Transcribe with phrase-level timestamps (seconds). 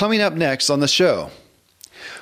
[0.00, 1.28] Coming up next on the show,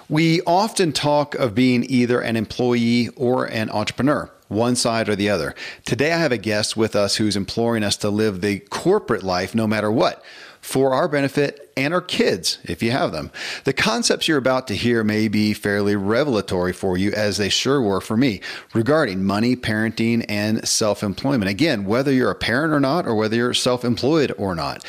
[0.08, 5.30] we often talk of being either an employee or an entrepreneur, one side or the
[5.30, 5.54] other.
[5.84, 9.54] Today, I have a guest with us who's imploring us to live the corporate life
[9.54, 10.24] no matter what
[10.60, 13.30] for our benefit and our kids, if you have them.
[13.62, 17.80] The concepts you're about to hear may be fairly revelatory for you, as they sure
[17.80, 18.40] were for me,
[18.74, 21.48] regarding money, parenting, and self employment.
[21.48, 24.84] Again, whether you're a parent or not, or whether you're self employed or not.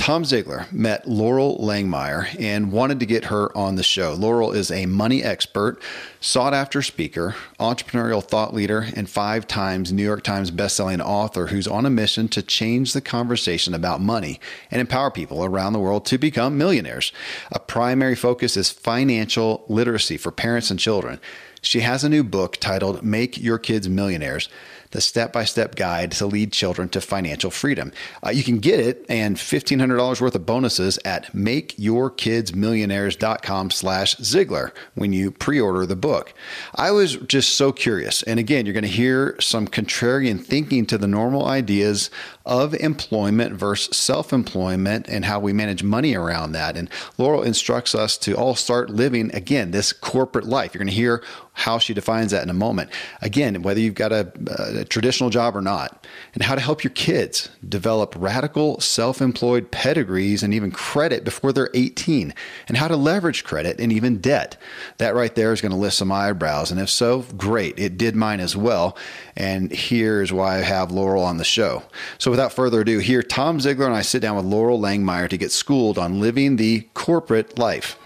[0.00, 4.16] Tom Ziglar met Loral Langemeier and wanted to get her on the show.
[4.16, 5.78] Loral is a money expert,
[6.22, 11.68] sought after speaker, entrepreneurial thought leader, and five times New York Times bestselling author who's
[11.68, 16.06] on a mission to change the conversation about money and empower people around the world
[16.06, 17.12] to become millionaires.
[17.52, 21.20] A primary focus is financial literacy for parents and children.
[21.60, 24.48] She has a new book titled Make Your Kids Millionaires
[24.90, 27.92] the step by step guide to lead children to financial freedom.
[28.24, 35.12] Uh, you can get it and $1,500 worth of bonuses at makeyourkidsmillionaires.com slash Ziglar when
[35.12, 36.34] you pre order the book.
[36.74, 38.22] I was just so curious.
[38.24, 42.10] And again, you're going to hear some contrarian thinking to the normal ideas
[42.50, 46.76] of employment versus self employment and how we manage money around that.
[46.76, 50.74] And Loral instructs us to all start living, again, this corporate life.
[50.74, 52.90] You're going to hear how she defines that in a moment.
[53.20, 54.32] Again, whether you've got a,
[54.80, 59.70] a traditional job or not, and how to help your kids develop radical self employed
[59.70, 62.34] pedigrees and even credit before they're 18,
[62.66, 64.56] and how to leverage credit and even debt.
[64.98, 66.72] That right there is going to lift some eyebrows.
[66.72, 67.78] And if so, great.
[67.78, 68.96] It did mine as well.
[69.36, 71.82] And here's why I have Loral on the show.
[72.18, 75.36] So without further ado, here Tom Ziglar and I sit down with Loral Langemeier to
[75.36, 77.98] get schooled on living the corporate life.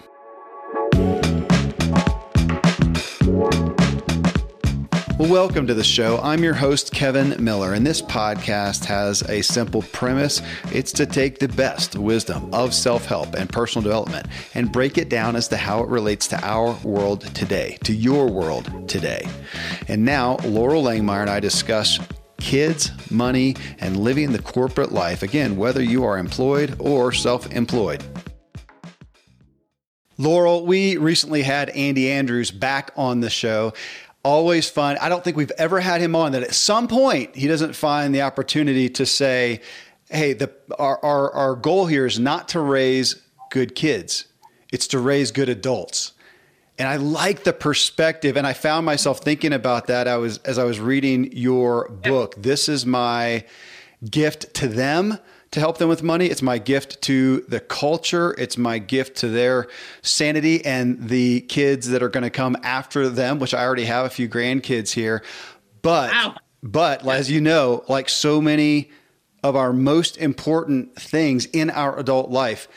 [5.17, 6.19] Well, welcome to the show.
[6.21, 10.41] I'm your host, Kevin Miller, and this podcast has a simple premise.
[10.73, 15.07] It's to take the best wisdom of self help and personal development and break it
[15.07, 19.25] down as to how it relates to our world today, to your world today.
[19.87, 21.97] And now, Loral Langemeier and I discuss
[22.37, 25.23] kids, money, and living the corporate life.
[25.23, 28.03] Again, whether you are employed or self employed.
[30.17, 33.73] Loral, we recently had Andy Andrews back on the show
[34.25, 34.97] always fun.
[34.99, 38.13] I don't think we've ever had him on that at some point he doesn't find
[38.13, 39.61] the opportunity to say,
[40.09, 43.21] hey, the, our, our, our goal here is not to raise
[43.51, 44.25] good kids,
[44.73, 46.13] it's to raise good adults.
[46.77, 50.07] And I like the perspective, and I found myself thinking about that.
[50.07, 52.35] I was as I was reading your book.
[52.37, 53.45] This is my
[54.09, 55.17] gift to them
[55.51, 56.25] to help them with money.
[56.25, 58.35] It's my gift to the culture.
[58.37, 59.67] It's my gift to their
[60.01, 64.05] sanity and the kids that are going to come after them, which I already have
[64.05, 65.23] a few grandkids here.
[65.81, 66.35] But, wow.
[66.61, 68.91] but as you know, like so many
[69.43, 72.67] of our most important things in our adult life,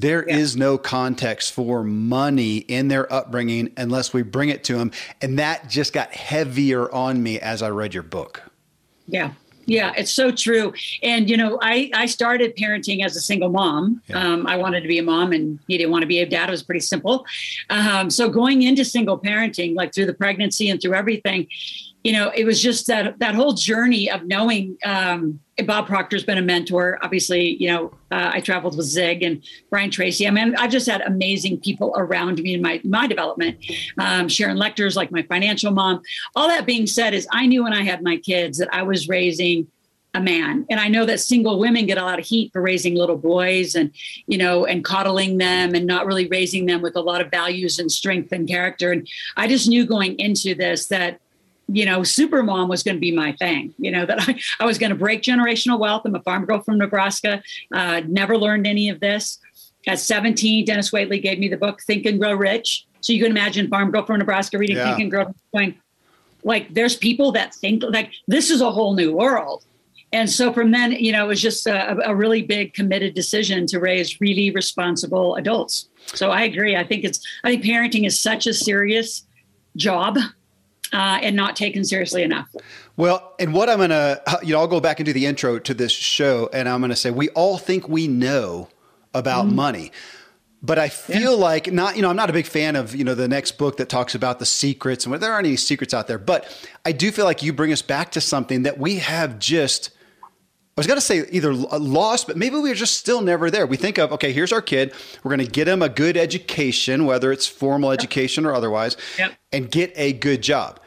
[0.00, 0.36] there yeah.
[0.36, 4.92] is no context for money in their upbringing unless we bring it to them.
[5.20, 8.42] And that just got heavier on me as I read your book.
[9.06, 9.32] Yeah.
[9.68, 10.72] Yeah, it's so true.
[11.02, 14.00] And you know, I I started parenting as a single mom.
[14.06, 14.16] Yeah.
[14.18, 16.48] Um, I wanted to be a mom, and he didn't want to be a dad.
[16.48, 17.26] It was pretty simple.
[17.68, 21.48] Um, so going into single parenting, like through the pregnancy and through everything,
[22.04, 24.76] you know, it was just that that whole journey of knowing.
[24.84, 27.00] Um, Bob Proctor's been a mentor.
[27.02, 30.26] Obviously, you know, uh, I traveled with Zig and Brian Tracy.
[30.26, 33.58] I mean, I've just had amazing people around me in my my development.
[33.98, 36.00] Um, Sharon Lechter's like my financial mom.
[36.36, 39.08] All that being said, is I knew when I had my kids that I was
[39.08, 39.66] raising
[40.14, 42.94] a man and i know that single women get a lot of heat for raising
[42.94, 43.90] little boys and
[44.26, 47.78] you know and coddling them and not really raising them with a lot of values
[47.78, 51.20] and strength and character and i just knew going into this that
[51.68, 54.64] you know, super mom was going to be my thing, you know, that I, I
[54.64, 56.02] was going to break generational wealth.
[56.04, 57.42] I'm a farm girl from Nebraska,
[57.72, 59.38] uh, never learned any of this.
[59.86, 62.86] At 17, Denis Waitley gave me the book Think and Grow Rich.
[63.00, 64.88] So you can imagine farm girl from Nebraska reading yeah.
[64.88, 65.76] Think and Grow going,
[66.42, 69.64] like, there's people that think like this is a whole new world.
[70.12, 73.66] And so from then, you know, it was just a, a really big committed decision
[73.66, 75.88] to raise really responsible adults.
[76.06, 76.76] So I agree.
[76.76, 79.26] I think it's, I think parenting is such a serious
[79.76, 80.16] job
[80.92, 82.48] uh, and not taken seriously enough.
[82.96, 85.74] Well, and what I'm going to, you know, I'll go back into the intro to
[85.74, 88.68] this show and I'm going to say, we all think we know
[89.14, 89.56] about mm-hmm.
[89.56, 89.92] money.
[90.60, 91.44] But I feel yeah.
[91.44, 93.76] like not, you know, I'm not a big fan of, you know, the next book
[93.76, 96.18] that talks about the secrets and there aren't any secrets out there.
[96.18, 96.52] But
[96.84, 99.90] I do feel like you bring us back to something that we have just,
[100.78, 103.66] was going to say either lost, but maybe we're just still never there.
[103.66, 104.92] We think of, okay, here's our kid.
[105.22, 109.32] We're going to get him a good education, whether it's formal education or otherwise, yep.
[109.52, 110.80] and get a good job.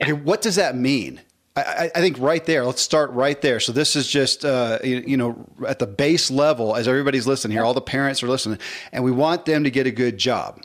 [0.00, 1.20] Okay, what does that mean?
[1.56, 3.58] I, I, think right there, let's start right there.
[3.58, 7.56] So this is just, uh, you, you, know, at the base level, as everybody's listening
[7.56, 8.58] here, all the parents are listening,
[8.92, 10.62] and we want them to get a good job.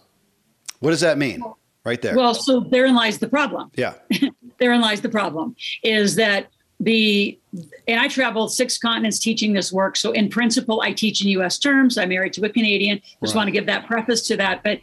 [0.79, 1.41] What does that mean?
[1.85, 2.15] Right there.
[2.15, 3.71] Well, so therein lies the problem.
[3.75, 3.95] Yeah.
[4.59, 6.47] therein lies the problem is that
[6.83, 7.39] the
[7.87, 9.95] and I traveled six continents teaching this work.
[9.95, 11.59] So in principle, I teach in U.S.
[11.59, 11.97] terms.
[11.97, 12.99] I'm married to a Canadian.
[13.21, 13.35] Just right.
[13.35, 14.63] want to give that preface to that.
[14.63, 14.79] But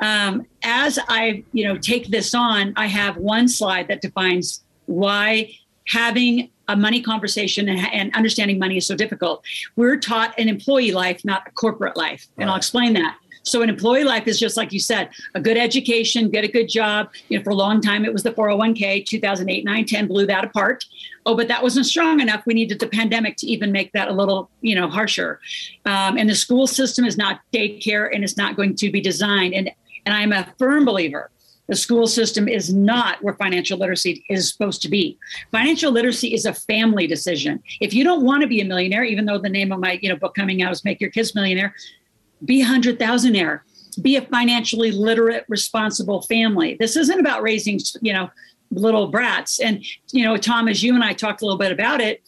[0.00, 5.52] um, as I, you know, take this on, I have one slide that defines why
[5.86, 9.44] having a money conversation and, and understanding money is so difficult.
[9.76, 12.42] We're taught an employee life, not a corporate life, right.
[12.42, 13.16] and I'll explain that.
[13.48, 16.68] So an employee life is just like you said, a good education, get a good
[16.68, 17.10] job.
[17.28, 19.06] You know, for a long time it was the 401k.
[19.06, 20.84] 2008, 9, 10 blew that apart.
[21.26, 22.44] Oh, but that wasn't strong enough.
[22.46, 25.40] We needed the pandemic to even make that a little, you know, harsher.
[25.84, 29.54] Um, and the school system is not daycare, and it's not going to be designed.
[29.54, 29.70] And
[30.06, 31.30] and I'm a firm believer
[31.68, 35.18] the school system is not where financial literacy is supposed to be.
[35.52, 37.62] Financial literacy is a family decision.
[37.80, 40.08] If you don't want to be a millionaire, even though the name of my you
[40.08, 41.74] know book coming out is "Make Your Kids Millionaire,"
[42.44, 43.60] be a hundred thousandaire,
[44.00, 46.76] be a financially literate, responsible family.
[46.78, 48.30] This isn't about raising, you know,
[48.70, 49.60] little brats.
[49.60, 52.22] And you know, Tom, as you and I talked a little bit about it,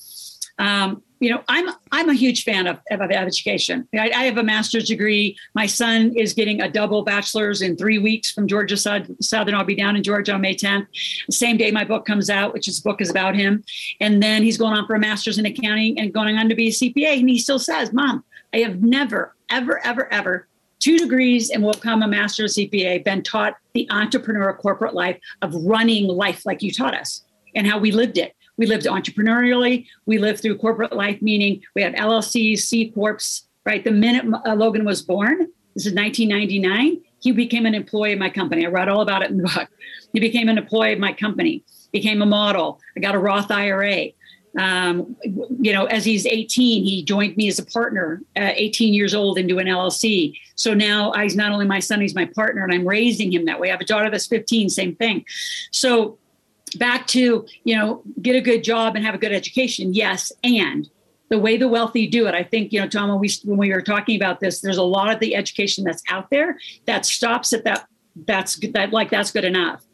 [0.59, 3.87] um, you know, I'm I'm a huge fan of, of, of education.
[3.95, 5.37] I, I, have a master's degree.
[5.55, 9.55] My son is getting a double bachelor's in three weeks from Georgia Southern.
[9.55, 10.87] I'll be down in Georgia on May 10th.
[11.27, 13.63] The same day my book comes out, which is book is about him.
[14.01, 16.69] And then he's going on for a master's in accounting and going on to be
[16.69, 17.21] a CPA.
[17.21, 20.47] And he still says, "Mom, I have never, ever, ever, ever,
[20.81, 25.55] two degrees and will become a master CPA, been taught the entrepreneur corporate life of
[25.55, 27.23] running life like you taught us
[27.55, 28.35] and how we lived it.
[28.57, 29.87] We lived entrepreneurially.
[30.07, 33.85] We lived through corporate life, meaning we had LLCs, C Corps, right?
[33.85, 38.31] The minute uh, Logan was born, this is 1999, he became an employee of my
[38.31, 38.67] company.
[38.67, 39.69] I wrote all about it in the book.
[40.13, 41.63] He became an employee of my company,
[41.93, 42.81] became a model.
[42.97, 44.09] I got a Roth IRA
[44.59, 49.15] um, you know, as he's 18, he joined me as a partner, uh, 18 years
[49.15, 50.37] old, into an LLC.
[50.57, 53.61] So now he's not only my son, he's my partner, and I'm raising him that
[53.61, 53.69] way.
[53.69, 55.25] I have a daughter that's 15, same thing.
[55.71, 56.19] So
[56.77, 59.95] back to, you know, get a good job and have a good education.
[59.95, 60.33] Yes.
[60.43, 60.89] And
[61.29, 63.73] the way the wealthy do it, I think, you know, Tom, when we, when we
[63.73, 67.53] were talking about this, there's a lot of the education that's out there that stops
[67.53, 67.87] at that.
[68.27, 69.85] That's that like that's good enough.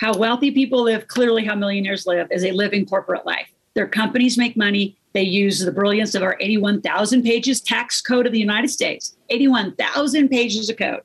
[0.00, 4.36] How wealthy people live, clearly how millionaires live, is a living corporate life their companies
[4.36, 4.96] make money.
[5.12, 10.28] They use the brilliance of our 81,000 pages tax code of the United States, 81,000
[10.28, 11.02] pages of code.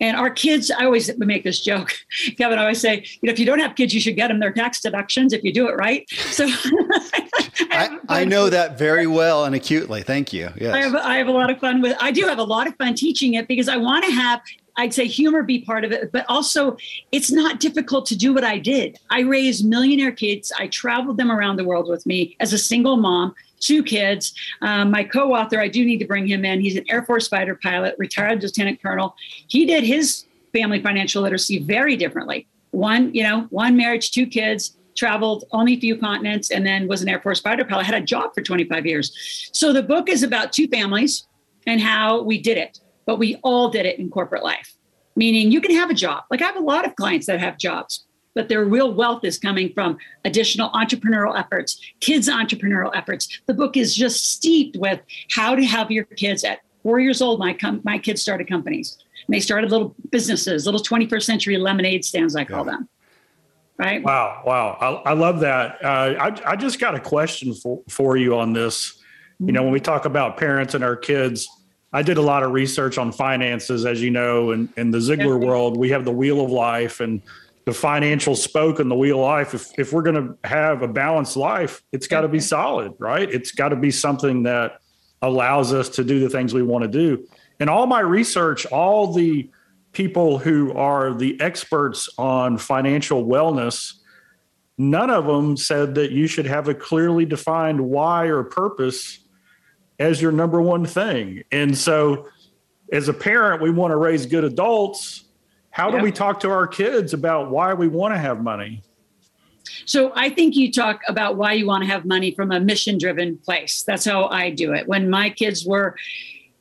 [0.00, 1.92] And our kids, I always make this joke.
[2.38, 4.38] Kevin, I always say, you know, if you don't have kids, you should get them
[4.38, 6.08] their tax deductions if you do it right.
[6.10, 6.46] So
[7.70, 10.02] I, I, know that very well and acutely.
[10.02, 10.50] Thank you.
[10.56, 10.74] Yes.
[10.74, 12.76] I have, I have a lot of fun with I do have a lot of
[12.76, 14.40] fun teaching it because I want to have
[14.78, 16.76] I'd say humor be part of it, but also
[17.10, 18.96] it's not difficult to do what I did.
[19.10, 20.52] I raised millionaire kids.
[20.56, 24.32] I traveled them around the world with me as a single mom, two kids.
[24.62, 26.60] Um, my co author, I do need to bring him in.
[26.60, 29.16] He's an Air Force fighter pilot, retired lieutenant colonel.
[29.48, 32.46] He did his family financial literacy very differently.
[32.70, 37.02] One, you know, one marriage, two kids, traveled only a few continents, and then was
[37.02, 39.50] an Air Force fighter pilot, had a job for 25 years.
[39.52, 41.26] So the book is about two families
[41.66, 44.74] and how we did it but we all did it in corporate life.
[45.16, 46.24] Meaning you can have a job.
[46.30, 49.38] Like I have a lot of clients that have jobs, but their real wealth is
[49.38, 49.96] coming from
[50.26, 53.40] additional entrepreneurial efforts, kids' entrepreneurial efforts.
[53.46, 55.00] The book is just steeped with
[55.30, 57.40] how to have your kids at four years old.
[57.40, 58.98] My com- my kids started companies.
[59.26, 62.72] And they started little businesses, little 21st century lemonade stands, I call yeah.
[62.72, 62.88] them.
[63.78, 64.02] Right.
[64.02, 64.42] Wow.
[64.44, 64.76] Wow.
[65.06, 65.82] I, I love that.
[65.82, 69.02] Uh, I, I just got a question for, for you on this.
[69.40, 71.48] You know, when we talk about parents and our kids,
[71.92, 75.42] I did a lot of research on finances, as you know, and in the Ziglar
[75.42, 77.22] world, we have the wheel of life and
[77.64, 79.54] the financial spoke in the wheel of life.
[79.54, 83.28] If, if we're going to have a balanced life, it's got to be solid, right?
[83.30, 84.80] It's got to be something that
[85.22, 87.26] allows us to do the things we want to do.
[87.60, 89.50] And all my research, all the
[89.92, 93.94] people who are the experts on financial wellness,
[94.76, 99.20] none of them said that you should have a clearly defined why or purpose
[99.98, 101.42] as your number one thing.
[101.52, 102.28] And so,
[102.92, 105.24] as a parent, we want to raise good adults.
[105.70, 108.82] How do we talk to our kids about why we want to have money?
[109.84, 112.98] So I think you talk about why you want to have money from a mission
[112.98, 113.82] driven place.
[113.82, 114.88] That's how I do it.
[114.88, 115.96] When my kids were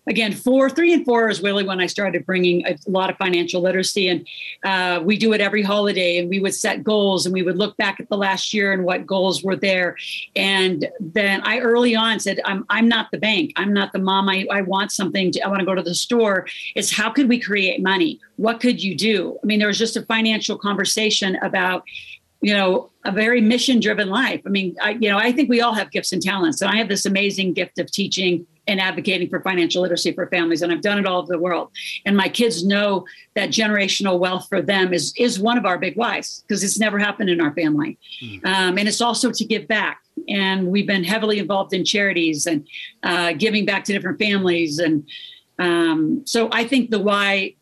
[0.07, 3.61] again, four, three, and four is really when I started bringing a lot of financial
[3.61, 4.07] literacy.
[4.07, 4.27] And
[4.63, 7.75] uh, we do it every holiday, and we would set goals, and we would look
[7.77, 9.97] back at the last year and what goals were there.
[10.35, 13.53] And then I early on said, "I'm I'm not the bank.
[13.55, 14.29] I'm not the mom.
[14.29, 15.31] I I want something.
[15.33, 16.47] To, I want to go to the store.
[16.75, 18.19] It's how could we create money?
[18.37, 19.37] What could you do?
[19.43, 21.83] I mean, there was just a financial conversation about
[22.39, 24.41] you know, a very mission driven life.
[24.45, 26.75] I mean, I, you know, I think we all have gifts and talents, and I
[26.75, 30.81] have this amazing gift of teaching and advocating for financial literacy for families, and I've
[30.81, 31.71] done it all over the world.
[32.05, 33.05] And my kids know
[33.35, 36.99] that generational wealth for them is is one of our big whys because it's never
[36.99, 38.45] happened in our family, mm.
[38.45, 40.01] um, and it's also to give back.
[40.27, 42.67] And we've been heavily involved in charities and
[43.03, 45.07] uh, giving back to different families, and
[45.59, 47.55] um, so I think the why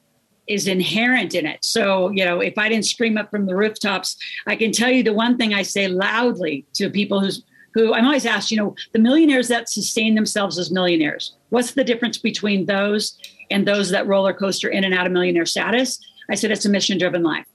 [0.48, 1.64] is inherent in it.
[1.66, 5.02] So, you know, if I didn't scream up from the rooftops, I can tell you
[5.02, 7.44] the one thing I say loudly to people who's
[7.76, 11.84] who I'm always asked, you know, the millionaires that sustain themselves as millionaires, what's the
[11.84, 13.20] difference between those
[13.52, 16.00] and those that roller coaster in and out of millionaire status?
[16.32, 17.46] I said it's a mission driven life.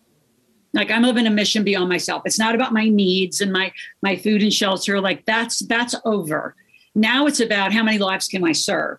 [0.74, 2.22] Like I'm living a mission beyond myself.
[2.26, 3.72] It's not about my needs and my
[4.02, 5.00] my food and shelter.
[5.00, 6.54] Like that's that's over.
[6.94, 8.98] Now it's about how many lives can I serve?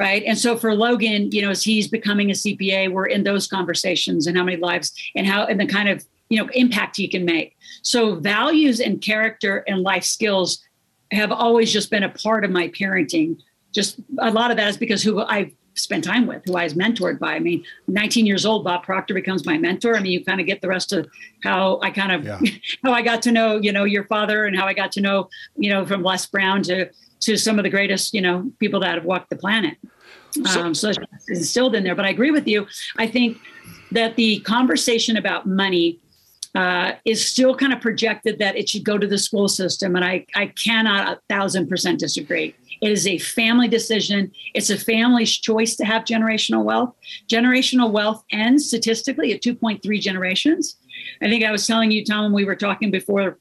[0.00, 0.22] right?
[0.24, 4.26] And so for Logan, you know, as he's becoming a CPA, we're in those conversations
[4.26, 7.24] and how many lives and how and the kind of you know impact he can
[7.24, 7.56] make.
[7.82, 10.64] So values and character and life skills
[11.12, 13.38] have always just been a part of my parenting.
[13.74, 16.74] Just a lot of that is because who I've spent time with, who I was
[16.74, 17.34] mentored by.
[17.34, 19.96] I mean, 19 years old, Bob Proctor becomes my mentor.
[19.96, 21.08] I mean, you kind of get the rest of
[21.42, 22.40] how I kind of yeah.
[22.84, 25.28] how I got to know, you know, your father and how I got to know,
[25.56, 28.94] you know, from Les Brown to to some of the greatest, you know, people that
[28.94, 29.76] have walked the planet.
[30.46, 31.94] So, um, so it's instilled in there.
[31.94, 32.66] But I agree with you.
[32.96, 33.38] I think
[33.90, 35.98] that the conversation about money
[36.54, 39.94] uh, is still kind of projected that it should go to the school system.
[39.96, 42.54] And I, I cannot a thousand percent disagree.
[42.80, 44.32] It is a family decision.
[44.54, 46.94] It's a family's choice to have generational wealth.
[47.28, 50.76] Generational wealth ends statistically at 2.3 generations.
[51.22, 53.38] I think I was telling you, Tom, when we were talking before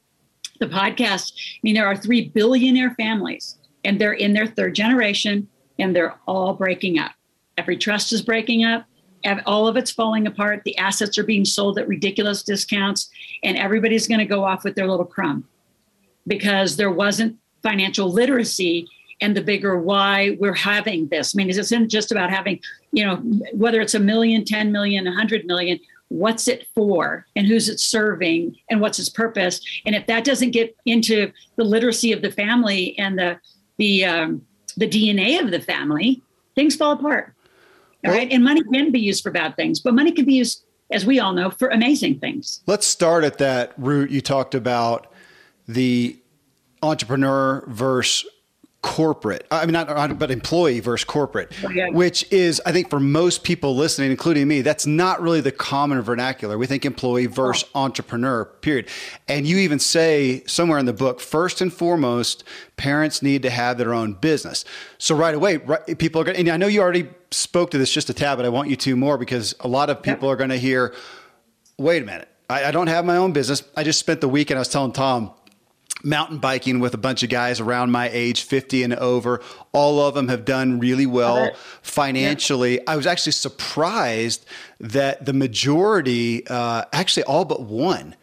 [0.60, 1.34] the podcast.
[1.36, 5.48] I mean, there are three billionaire families and they're in their third generation
[5.80, 7.12] and they're all breaking up.
[7.58, 8.86] Every trust is breaking up.
[9.46, 10.64] All of it's falling apart.
[10.64, 13.10] The assets are being sold at ridiculous discounts,
[13.44, 15.48] and everybody's going to go off with their little crumb
[16.28, 18.88] because there wasn't financial literacy
[19.22, 21.36] and the bigger why we're having this.
[21.36, 22.60] I mean, it's not just about having,
[22.92, 23.18] you know,
[23.54, 28.56] whether it's a million, 10 million, 100 million, what's it for and who's it serving
[28.70, 29.62] and what's its purpose.
[29.86, 33.40] And if that doesn't get into the literacy of the family and the
[33.78, 34.46] the um,
[34.76, 36.22] the DNA of the family,
[36.56, 37.34] things fall apart.
[38.04, 38.32] Right.
[38.32, 41.20] And money can be used for bad things, but money can be used, as we
[41.20, 42.62] all know, for amazing things.
[42.66, 44.10] Let's start at that root.
[44.10, 45.12] You talked about
[45.68, 46.18] the
[46.82, 48.30] entrepreneur versus
[48.82, 49.46] corporate.
[49.52, 53.76] I mean, not, but employee versus corporate, oh, which is, I think, for most people
[53.76, 56.58] listening, including me, that's not really the common vernacular.
[56.58, 57.84] We think employee versus oh.
[57.84, 58.88] entrepreneur, period.
[59.28, 62.46] And you even say somewhere in the book, first and foremost,
[62.78, 64.64] parents need to have their own business.
[64.98, 66.38] So right away, right, people are going.
[66.38, 68.78] And I know you already spoke to this just a tad, but I want you
[68.78, 70.34] to more because a lot of people yeah.
[70.34, 70.96] are going to hear,
[71.78, 73.64] "Wait a minute." I, I don't have my own business.
[73.76, 74.58] I just spent the weekend.
[74.58, 75.32] I was telling Tom,
[76.04, 79.42] mountain biking with a bunch of guys around my age, 50 and over.
[79.72, 81.52] All of them have done really well
[81.82, 82.76] financially.
[82.76, 82.84] Yeah.
[82.88, 84.46] I was actually surprised
[84.80, 88.16] that the majority, uh, actually all but one,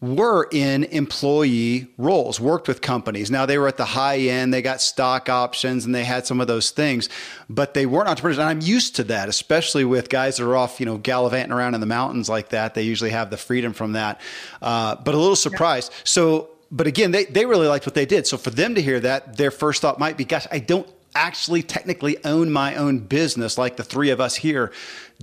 [0.00, 3.30] were in employee roles, worked with companies.
[3.30, 6.40] Now they were at the high end, they got stock options and they had some
[6.40, 7.10] of those things,
[7.50, 8.38] but they weren't entrepreneurs.
[8.38, 11.74] And I'm used to that, especially with guys that are off, you know, gallivanting around
[11.74, 12.74] in the mountains like that.
[12.74, 14.20] They usually have the freedom from that.
[14.62, 15.92] Uh, but a little surprised.
[16.04, 18.26] So but again, they, they really liked what they did.
[18.26, 21.62] So for them to hear that, their first thought might be, gosh, I don't actually
[21.62, 24.72] technically own my own business like the three of us here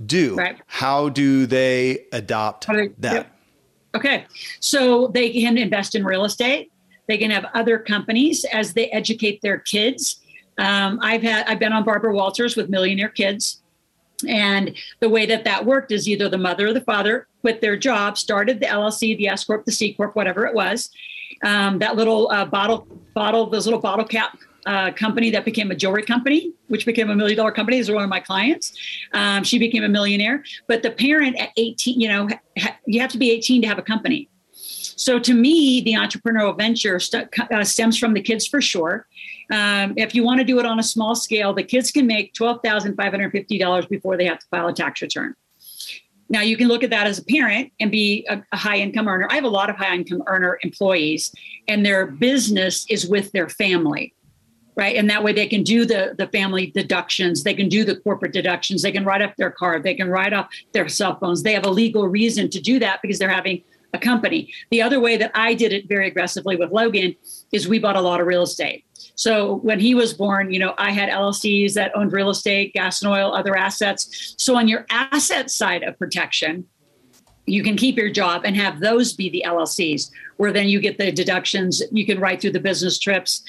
[0.04, 0.34] do.
[0.34, 0.60] Right.
[0.66, 3.14] How do they adopt they, that?
[3.14, 3.32] Yep.
[3.96, 4.26] Okay.
[4.60, 6.70] So they can invest in real estate.
[7.06, 10.20] They can have other companies as they educate their kids.
[10.58, 13.62] Um, I've had I've been on Barbara Walters with Millionaire Kids,
[14.28, 17.76] and the way that that worked is either the mother or the father quit their
[17.76, 20.90] job, started the LLC, the S corp, the C corp, whatever it was,
[21.42, 25.74] um, that little uh, bottle bottle those little bottle cap uh, company that became a
[25.74, 27.78] jewelry company, which became a million dollar company.
[27.78, 28.76] Is one of my clients.
[29.12, 30.44] Um, she became a millionaire.
[30.66, 32.28] But the parent at 18, you know,
[32.58, 34.28] ha- you have to be 18 to have a company.
[34.52, 39.06] So to me, the entrepreneurial venture st- uh, stems from the kids for sure.
[39.50, 42.34] Um, if you want to do it on a small scale, the kids can make
[42.34, 45.34] twelve thousand five hundred fifty dollars before they have to file a tax return.
[46.28, 49.08] Now you can look at that as a parent and be a, a high income
[49.08, 49.26] earner.
[49.30, 51.34] I have a lot of high income earner employees,
[51.66, 54.14] and their business is with their family,
[54.76, 54.96] right?
[54.96, 58.32] And that way they can do the the family deductions, they can do the corporate
[58.32, 61.42] deductions, they can write off their car, they can write off their cell phones.
[61.42, 63.62] They have a legal reason to do that because they're having
[63.94, 64.52] a company.
[64.70, 67.16] The other way that I did it very aggressively with Logan
[67.52, 68.84] is we bought a lot of real estate.
[69.18, 73.02] So when he was born, you know, I had LLCs that owned real estate, gas
[73.02, 74.36] and oil, other assets.
[74.38, 76.64] So on your asset side of protection,
[77.44, 80.98] you can keep your job and have those be the LLCs, where then you get
[80.98, 81.82] the deductions.
[81.90, 83.42] You can write through the business trips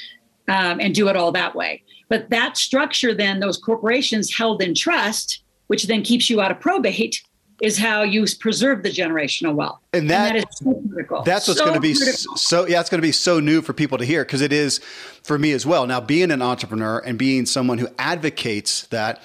[0.47, 1.83] um, and do it all that way.
[2.07, 6.59] But that structure, then those corporations held in trust, which then keeps you out of
[6.59, 7.21] probate,
[7.61, 9.79] is how you preserve the generational wealth.
[9.93, 11.23] And that, and that is so critical.
[11.23, 12.35] That's what's so going to be critical.
[12.37, 14.79] so yeah, it's going to be so new for people to hear because it is
[15.23, 15.85] for me as well.
[15.87, 19.21] Now, being an entrepreneur and being someone who advocates that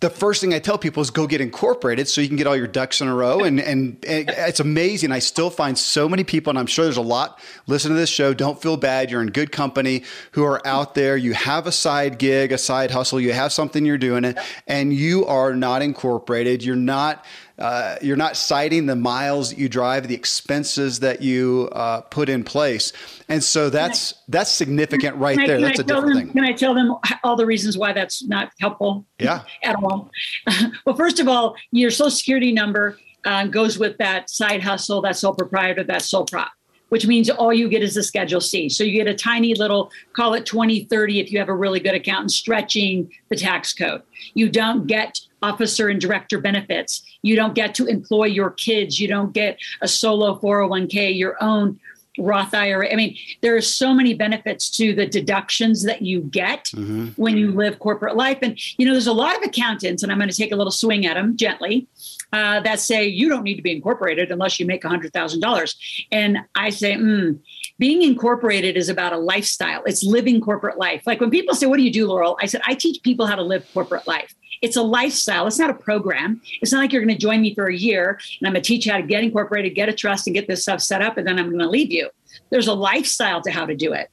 [0.00, 2.56] the first thing I tell people is go get incorporated so you can get all
[2.56, 3.40] your ducks in a row.
[3.40, 5.10] And, and, and, it's amazing.
[5.10, 8.08] I still find so many people, and I'm sure there's a lot listen to this
[8.08, 8.32] show.
[8.32, 9.10] Don't feel bad.
[9.10, 11.16] You're in good company who are out there.
[11.16, 13.20] You have a side gig, a side hustle.
[13.20, 16.62] You have something you're doing it, and you are not incorporated.
[16.62, 17.24] You're not
[17.58, 22.28] uh, you're not citing the miles that you drive, the expenses that you uh, put
[22.28, 22.92] in place,
[23.28, 25.60] and so that's that's significant right there.
[25.60, 26.32] that's a different them, thing.
[26.32, 29.06] Can I tell them all the reasons why that's not helpful?
[29.18, 30.10] Yeah, at all.
[30.84, 35.16] well, first of all, your Social Security number uh, goes with that side hustle, that
[35.16, 36.52] sole proprietor, that sole prop
[36.88, 38.68] which means all you get is a schedule C.
[38.68, 41.80] So you get a tiny little, call it 20, 30 if you have a really
[41.80, 44.02] good accountant stretching the tax code.
[44.34, 47.02] You don't get officer and director benefits.
[47.22, 48.98] You don't get to employ your kids.
[49.00, 51.78] You don't get a solo 401k, your own
[52.18, 52.92] Roth IRA.
[52.92, 57.08] I mean, there are so many benefits to the deductions that you get mm-hmm.
[57.20, 58.38] when you live corporate life.
[58.42, 60.72] And, you know, there's a lot of accountants, and I'm going to take a little
[60.72, 61.86] swing at them gently,
[62.32, 65.76] uh, that say you don't need to be incorporated unless you make $100,000.
[66.12, 67.38] And I say, mm,
[67.78, 71.02] being incorporated is about a lifestyle, it's living corporate life.
[71.06, 72.36] Like when people say, What do you do, Loral?
[72.40, 74.34] I said, I teach people how to live corporate life.
[74.60, 75.46] It's a lifestyle.
[75.46, 76.40] It's not a program.
[76.60, 78.66] It's not like you're going to join me for a year and I'm going to
[78.66, 81.16] teach you how to get incorporated, get a trust, and get this stuff set up,
[81.16, 82.10] and then I'm going to leave you.
[82.50, 84.10] There's a lifestyle to how to do it,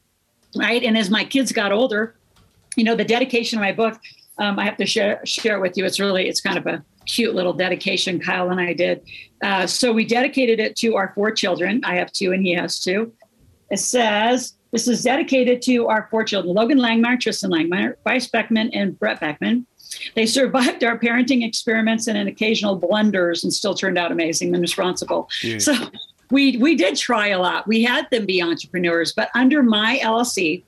[0.55, 0.83] right?
[0.83, 2.15] And as my kids got older,
[2.75, 3.99] you know, the dedication of my book,
[4.37, 5.85] um, I have to share share with you.
[5.85, 9.01] It's really, it's kind of a cute little dedication Kyle and I did.
[9.43, 11.81] Uh, so we dedicated it to our four children.
[11.83, 13.13] I have two, and he has two.
[13.71, 14.53] It says.
[14.71, 19.21] This is dedicated to our four children Logan Langemeier, Tristan Langemeier, Bryce Beckman, and Brett
[19.21, 19.65] Beckman.
[20.15, 24.61] They survived our parenting experiments and an occasional blunders and still turned out amazing and
[24.61, 25.29] responsible.
[25.41, 25.59] Yeah.
[25.59, 25.73] So
[26.31, 27.67] we we did try a lot.
[27.67, 30.63] We had them be entrepreneurs, but under my LLC,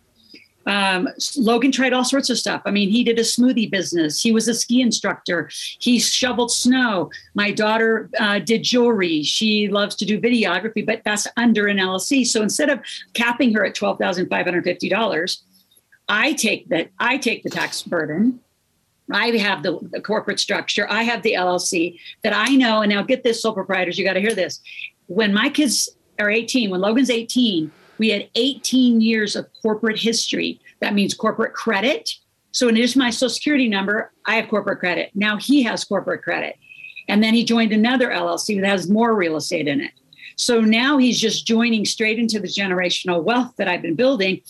[0.67, 2.61] um, Logan tried all sorts of stuff.
[2.65, 4.21] I mean, he did a smoothie business.
[4.21, 5.49] He was a ski instructor.
[5.79, 7.09] He shoveled snow.
[7.33, 9.23] My daughter uh, did jewelry.
[9.23, 12.25] She loves to do videography, but that's under an LLC.
[12.25, 12.79] So instead of
[13.13, 15.43] capping her at twelve thousand five hundred fifty dollars,
[16.07, 16.91] I take that.
[16.99, 18.41] I take the tax burden
[19.11, 20.85] I have the, the, corporate structure.
[20.89, 22.81] I have the LLC that I know.
[22.81, 24.59] And now get this, sole proprietors, you got to hear this.
[25.07, 30.59] When my kids are 18, when Logan's 18, we had 18 years of corporate history.
[30.79, 32.09] That means corporate credit.
[32.51, 35.11] So in addition to my social security number, I have corporate credit.
[35.13, 36.57] Now he has corporate credit.
[37.07, 39.91] And then he joined another LLC that has more real estate in it.
[40.35, 44.41] So now he's just joining straight into the generational wealth that I've been building.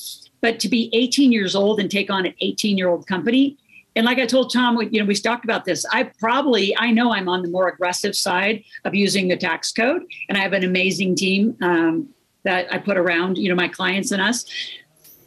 [0.42, 3.58] But to be 18 years old and take on an 18 year old company,
[3.96, 5.84] and like I told Tom, you know, we talked about this.
[5.92, 10.04] I probably, I know I'm on the more aggressive side of using the tax code,
[10.30, 12.08] and I have an amazing team um,
[12.48, 14.46] that I put around, you know, my clients and us.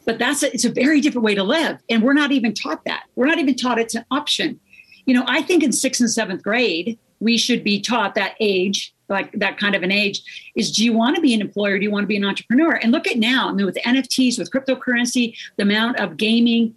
[0.06, 2.84] But that's a, it's a very different way to live, and we're not even taught
[2.86, 3.04] that.
[3.14, 4.58] We're not even taught it's an option.
[5.04, 8.94] You know, I think in sixth and seventh grade we should be taught that age
[9.08, 10.22] like that kind of an age
[10.56, 12.76] is do you want to be an employer do you want to be an entrepreneur
[12.76, 16.74] and look at now i mean with nfts with cryptocurrency the amount of gaming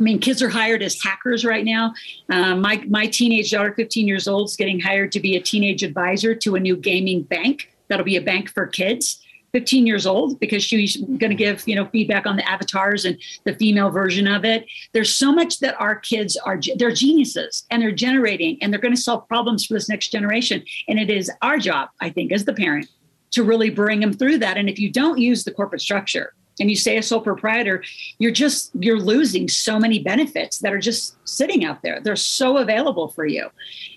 [0.00, 1.94] I mean, kids are hired as hackers right now.
[2.28, 5.82] Uh, my my teenage daughter, 15 years old, is getting hired to be a teenage
[5.82, 7.70] advisor to a new gaming bank.
[7.88, 9.22] That'll be a bank for kids.
[9.52, 13.18] 15 years old because she's going to give you know feedback on the avatars and
[13.44, 17.82] the female version of it there's so much that our kids are they're geniuses and
[17.82, 21.30] they're generating and they're going to solve problems for this next generation and it is
[21.42, 22.88] our job i think as the parent
[23.30, 26.70] to really bring them through that and if you don't use the corporate structure and
[26.70, 27.82] you say a sole proprietor,
[28.18, 32.00] you're just you're losing so many benefits that are just sitting out there.
[32.00, 33.48] They're so available for you.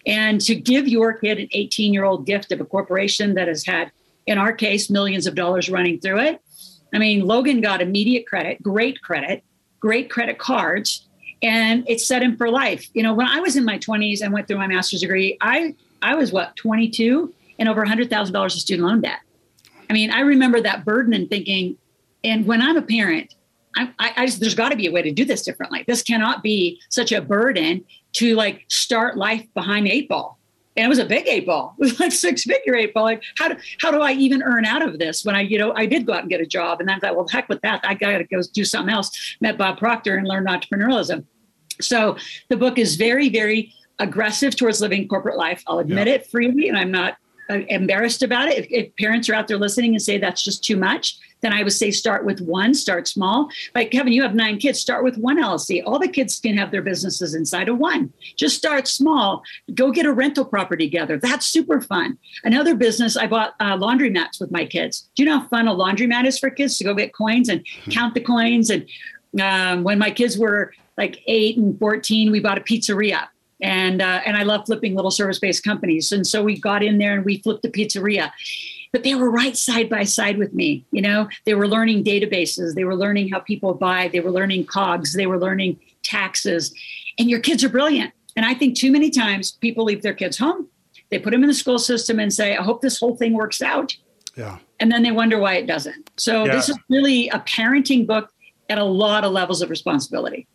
[0.05, 3.91] And to give your kid an 18-year-old gift of a corporation that has had,
[4.27, 6.41] in our case, millions of dollars running through it.
[6.93, 9.43] I mean, Logan got immediate credit, great credit,
[9.79, 11.07] great credit cards,
[11.41, 12.87] and it set him for life.
[12.93, 15.75] You know, when I was in my 20s and went through my master's degree, I
[16.01, 19.19] I was what 22 and over $100,000 of student loan debt.
[19.89, 21.77] I mean, I remember that burden and thinking,
[22.23, 23.35] and when I'm a parent,
[23.75, 25.83] I, I, I just, there's got to be a way to do this differently.
[25.87, 27.83] This cannot be such a burden
[28.13, 30.39] to like start life behind eight ball.
[30.77, 31.75] And it was a big eight ball.
[31.79, 33.03] It was like six figure eight ball.
[33.03, 35.23] Like how do how do I even earn out of this?
[35.23, 36.99] When I you know I did go out and get a job, and then I
[36.99, 37.83] thought, well, heck with that.
[37.83, 39.37] I got to go do something else.
[39.41, 41.25] Met Bob Proctor and learned entrepreneurialism.
[41.81, 42.17] So
[42.49, 45.63] the book is very very aggressive towards living corporate life.
[45.67, 46.15] I'll admit yeah.
[46.15, 47.17] it freely, and I'm not
[47.49, 50.63] uh, embarrassed about it, if, if, parents are out there listening and say that's just
[50.63, 53.49] too much, then I would say start with one, start small.
[53.75, 55.83] Like Kevin, you have nine kids, start with one LLC.
[55.85, 58.11] All the kids can have their businesses inside of one.
[58.35, 59.43] Just start small.
[59.75, 61.19] Go get a rental property together.
[61.19, 62.17] That's super fun.
[62.43, 65.07] Another business, I bought uh, laundry mats with my kids.
[65.15, 67.47] Do you know how fun a laundry mat is for kids to go get coins
[67.47, 67.91] and hmm.
[67.91, 68.71] count the coins?
[68.71, 68.89] And
[69.39, 73.27] um, when my kids were like eight and 14, we bought a pizzeria
[73.61, 76.11] and uh, and I love flipping little service based companies.
[76.11, 78.31] And so we got in there and we flipped the pizzeria.
[78.95, 80.85] But they were right side by side with me.
[80.91, 84.67] You know, they were learning databases, they were learning how people buy, they were learning
[84.67, 86.73] cogs, they were learning taxes.
[87.19, 88.13] And your kids are brilliant.
[88.37, 90.69] And I think too many times people leave their kids home,
[91.09, 93.61] they put them in the school system and say, I hope this whole thing works
[93.61, 93.97] out.
[94.37, 94.59] Yeah.
[94.79, 96.11] And then they wonder why it doesn't.
[96.15, 96.55] So yeah.
[96.55, 98.31] this is really a parenting book
[98.69, 100.47] at a lot of levels of responsibility.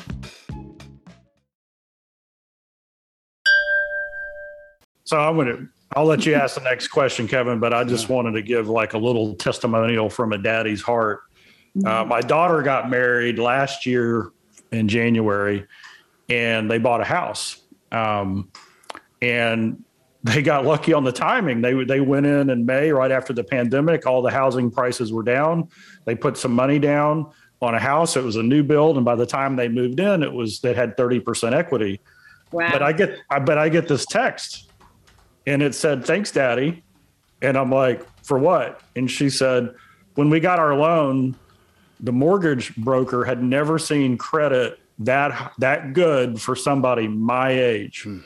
[5.05, 8.09] So I'm going to I'll let you ask the next question, Kevin, but I just
[8.09, 8.15] yeah.
[8.15, 11.21] wanted to give like a little testimonial from a daddy's heart.
[11.85, 14.31] Uh, my daughter got married last year
[14.71, 15.65] in January
[16.29, 17.61] and they bought a house.
[17.91, 18.51] Um,
[19.21, 19.83] and
[20.23, 21.61] they got lucky on the timing.
[21.61, 24.05] They they went in in May right after the pandemic.
[24.05, 25.69] All the housing prices were down.
[26.05, 28.17] They put some money down on a house.
[28.17, 30.75] It was a new build, and by the time they moved in, it was that
[30.75, 32.01] had thirty percent equity.
[32.51, 32.69] Wow.
[32.71, 34.68] But I get I but I get this text
[35.45, 36.83] and it said, Thanks, Daddy.
[37.41, 38.81] And I'm like, For what?
[38.95, 39.73] And she said,
[40.15, 41.35] When we got our loan,
[41.99, 48.03] the mortgage broker had never seen credit that that good for somebody my age.
[48.03, 48.19] Hmm.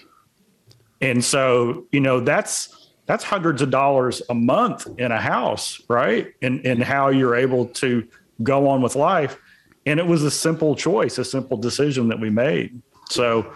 [1.01, 6.33] And so, you know, that's that's hundreds of dollars a month in a house, right?
[6.41, 8.07] And and how you're able to
[8.41, 9.39] go on with life.
[9.85, 12.81] And it was a simple choice, a simple decision that we made.
[13.09, 13.51] So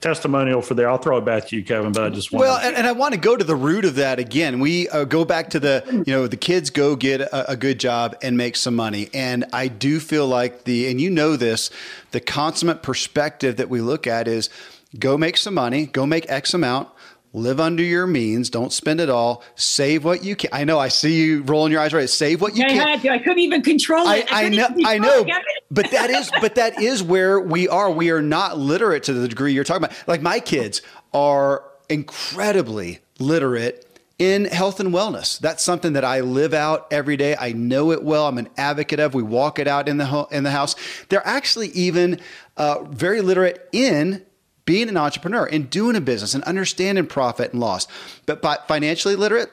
[0.00, 0.88] testimonial for there.
[0.88, 1.92] I'll throw it back to you, Kevin.
[1.92, 3.96] But I just want well, and, and, I want to go to the root of
[3.96, 4.60] that again.
[4.60, 7.80] We uh, go back to the you know the kids go get a, a, good
[7.80, 11.70] job and make some money, and I do feel like the and you know this
[12.12, 14.50] the consummate perspective that we look at is
[14.98, 16.88] go make some money, go make X amount.
[17.34, 18.48] Live under your means.
[18.48, 19.44] Don't spend it all.
[19.54, 20.48] Save what you can.
[20.50, 20.78] I know.
[20.78, 21.92] I see you rolling your eyes.
[21.92, 22.08] Right.
[22.08, 22.78] Save what you I can.
[22.78, 23.10] Had to.
[23.10, 24.26] I couldn't even control it.
[24.32, 24.68] I, I, I know.
[24.86, 25.26] I know
[25.70, 27.90] but that is but that is where we are.
[27.90, 29.96] We are not literate to the degree you're talking about.
[30.06, 33.84] Like my kids are incredibly literate
[34.18, 35.38] in health and wellness.
[35.38, 37.36] That's something that I live out every day.
[37.38, 38.26] I know it well.
[38.26, 39.14] I'm an advocate of.
[39.14, 40.74] We walk it out in the ho- in the house.
[41.08, 42.20] They're actually even
[42.56, 44.24] uh, very literate in
[44.64, 47.86] being an entrepreneur and doing a business and understanding profit and loss.
[48.26, 49.50] But, but financially literate,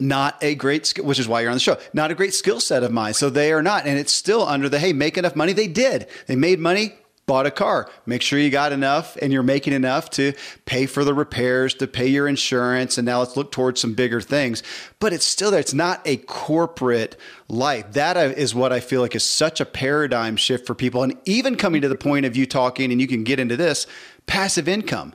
[0.00, 1.78] not a great skill, which is why you're on the show.
[1.92, 3.14] Not a great skill set of mine.
[3.14, 3.86] So they are not.
[3.86, 5.52] And it's still under the hey, make enough money.
[5.52, 6.06] They did.
[6.26, 6.94] They made money,
[7.26, 7.90] bought a car.
[8.06, 10.32] Make sure you got enough and you're making enough to
[10.66, 12.96] pay for the repairs, to pay your insurance.
[12.96, 14.62] And now let's look towards some bigger things.
[15.00, 15.60] But it's still there.
[15.60, 17.16] It's not a corporate
[17.48, 17.92] life.
[17.92, 21.02] That uh, is what I feel like is such a paradigm shift for people.
[21.02, 23.86] And even coming to the point of you talking, and you can get into this
[24.26, 25.14] passive income.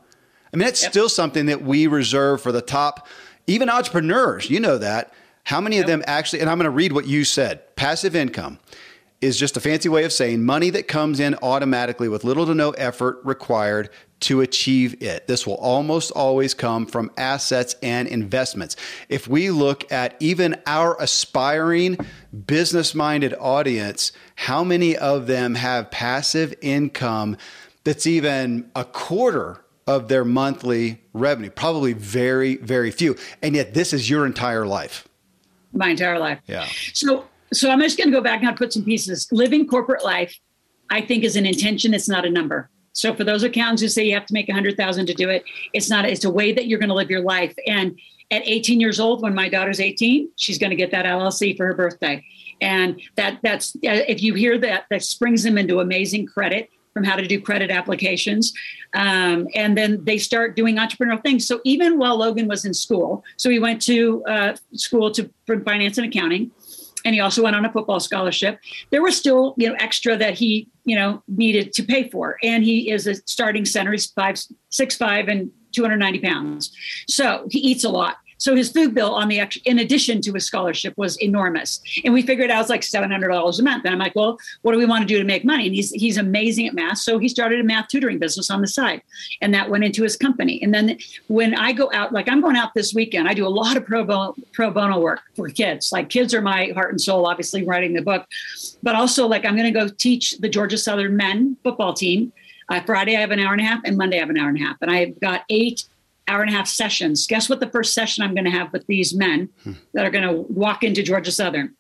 [0.54, 0.92] I mean, that's yep.
[0.92, 3.08] still something that we reserve for the top
[3.48, 5.14] even entrepreneurs, you know that.
[5.46, 5.86] How many yep.
[5.86, 8.60] of them actually, and I'm going to read what you said passive income
[9.24, 12.54] is just a fancy way of saying money that comes in automatically with little to
[12.54, 15.28] no effort required to achieve it.
[15.28, 18.76] This will almost always come from assets and investments.
[19.08, 21.98] If we look at even our aspiring
[22.48, 27.38] business minded audience, how many of them have passive income
[27.86, 31.50] that's even a quarter of their monthly revenue.
[31.50, 33.16] Probably very, very few.
[33.42, 35.08] And yet this is your entire life.
[35.74, 36.40] My entire life.
[36.48, 36.68] Yeah.
[36.94, 39.28] So so I'm just gonna go back and put some pieces.
[39.32, 40.38] Living corporate life,
[40.90, 42.70] I think is an intention, it's not a number.
[42.94, 45.30] So for those accountants who say you have to make a hundred thousand to do
[45.30, 45.44] it,
[45.74, 47.54] it's not, it's a way that you're gonna live your life.
[47.68, 48.00] And
[48.32, 51.74] at 18 years old, when my daughter's 18, she's gonna get that LLC for her
[51.74, 52.24] birthday.
[52.62, 57.16] And that that's if you hear that, that springs them into amazing credit from how
[57.16, 58.54] to do credit applications.
[58.94, 61.48] Um, and then they start doing entrepreneurial things.
[61.48, 65.60] So even while Logan was in school, so he went to uh, school to for
[65.62, 66.52] finance and accounting,
[67.06, 68.60] and he also went on a football scholarship.
[68.92, 72.64] There was still you know extra that he you know needed to pay for, and
[72.64, 73.92] he is a starting center.
[73.92, 76.72] He's five six five and 290 pounds,
[77.10, 78.18] so he eats a lot.
[78.44, 81.82] So his food bill on the in addition to his scholarship was enormous.
[82.04, 83.86] And we figured out it was like seven hundred dollars a month.
[83.86, 85.68] And I'm like, well, what do we want to do to make money?
[85.68, 88.68] And he's he's amazing at math, so he started a math tutoring business on the
[88.68, 89.02] side,
[89.40, 90.62] and that went into his company.
[90.62, 93.56] And then when I go out, like I'm going out this weekend, I do a
[93.62, 95.94] lot of pro bono, pro bono work for kids.
[95.94, 97.26] Like kids are my heart and soul.
[97.26, 98.28] Obviously, writing the book,
[98.84, 102.34] but also like I'm going to go teach the Georgia Southern men football team.
[102.68, 104.50] Uh, Friday I have an hour and a half, and Monday I have an hour
[104.50, 105.86] and a half, and I've got eight
[106.28, 107.28] hour and a half sessions.
[107.28, 109.74] Guess what the first session I'm going to have with these men hmm.
[109.94, 111.76] that are going to walk into Georgia Southern?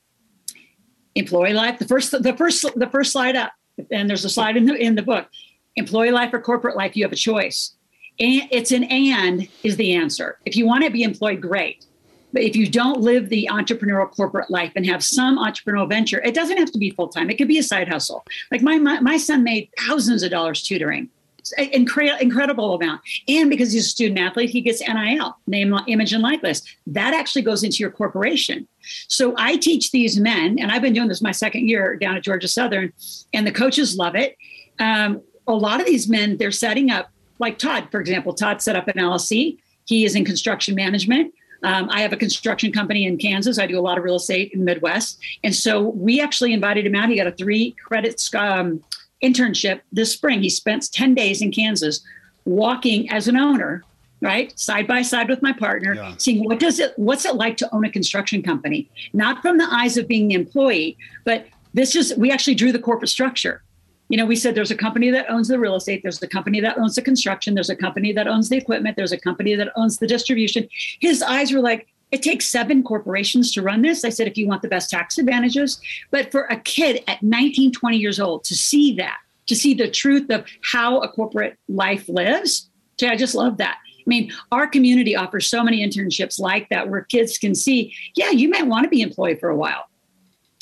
[1.15, 1.79] Employee life.
[1.79, 3.51] The first, the first, the first slide up,
[3.91, 5.27] and there's a slide in the in the book.
[5.75, 7.75] Employee life or corporate life, you have a choice.
[8.19, 10.37] And it's an and is the answer.
[10.45, 11.85] If you want to be employed, great.
[12.31, 16.33] But if you don't live the entrepreneurial corporate life and have some entrepreneurial venture, it
[16.33, 17.29] doesn't have to be full time.
[17.29, 18.25] It could be a side hustle.
[18.51, 21.09] Like my, my my son made thousands of dollars tutoring
[21.57, 23.01] incre- incredible amount.
[23.27, 26.61] And because he's a student athlete, he gets NIL, name, image, and likeness.
[26.87, 28.67] That actually goes into your corporation.
[29.07, 32.23] So I teach these men, and I've been doing this my second year down at
[32.23, 32.91] Georgia Southern,
[33.33, 34.37] and the coaches love it.
[34.79, 38.33] Um, a lot of these men, they're setting up, like Todd, for example.
[38.33, 39.57] Todd set up an LLC.
[39.85, 41.33] He is in construction management.
[41.63, 43.57] Um, I have a construction company in Kansas.
[43.57, 45.19] I do a lot of real estate in the Midwest.
[45.43, 47.09] And so we actually invited him out.
[47.09, 48.83] He got a three credit um,
[49.23, 50.41] internship this spring.
[50.41, 52.01] He spent 10 days in Kansas
[52.45, 53.83] walking as an owner,
[54.21, 54.57] right?
[54.59, 56.13] Side by side with my partner, yeah.
[56.17, 58.89] seeing what does it what's it like to own a construction company?
[59.13, 62.79] Not from the eyes of being the employee, but this is we actually drew the
[62.79, 63.63] corporate structure.
[64.09, 66.59] You know, we said there's a company that owns the real estate, there's a company
[66.59, 69.69] that owns the construction, there's a company that owns the equipment, there's a company that
[69.75, 70.67] owns the distribution.
[70.99, 74.05] His eyes were like, it takes seven corporations to run this.
[74.05, 75.81] I said, if you want the best tax advantages.
[76.11, 79.89] But for a kid at 19, 20 years old to see that, to see the
[79.89, 82.69] truth of how a corporate life lives,
[83.01, 83.79] I just love that.
[83.83, 88.29] I mean, our community offers so many internships like that where kids can see, yeah,
[88.29, 89.85] you might want to be employed for a while.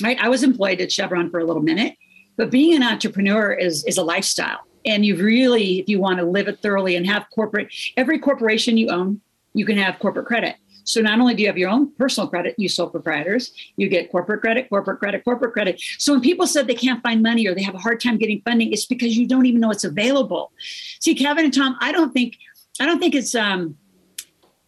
[0.01, 0.17] Right?
[0.21, 1.97] I was employed at Chevron for a little minute,
[2.37, 4.61] but being an entrepreneur is is a lifestyle.
[4.85, 8.77] And you really, if you want to live it thoroughly and have corporate, every corporation
[8.77, 9.19] you own,
[9.53, 10.55] you can have corporate credit.
[10.83, 14.11] So not only do you have your own personal credit, you sole proprietors, you get
[14.11, 15.81] corporate credit, corporate credit, corporate credit.
[15.97, 18.41] So when people said they can't find money or they have a hard time getting
[18.43, 20.51] funding, it's because you don't even know it's available.
[20.99, 22.37] See, Kevin and Tom, I don't think
[22.79, 23.77] I don't think it's um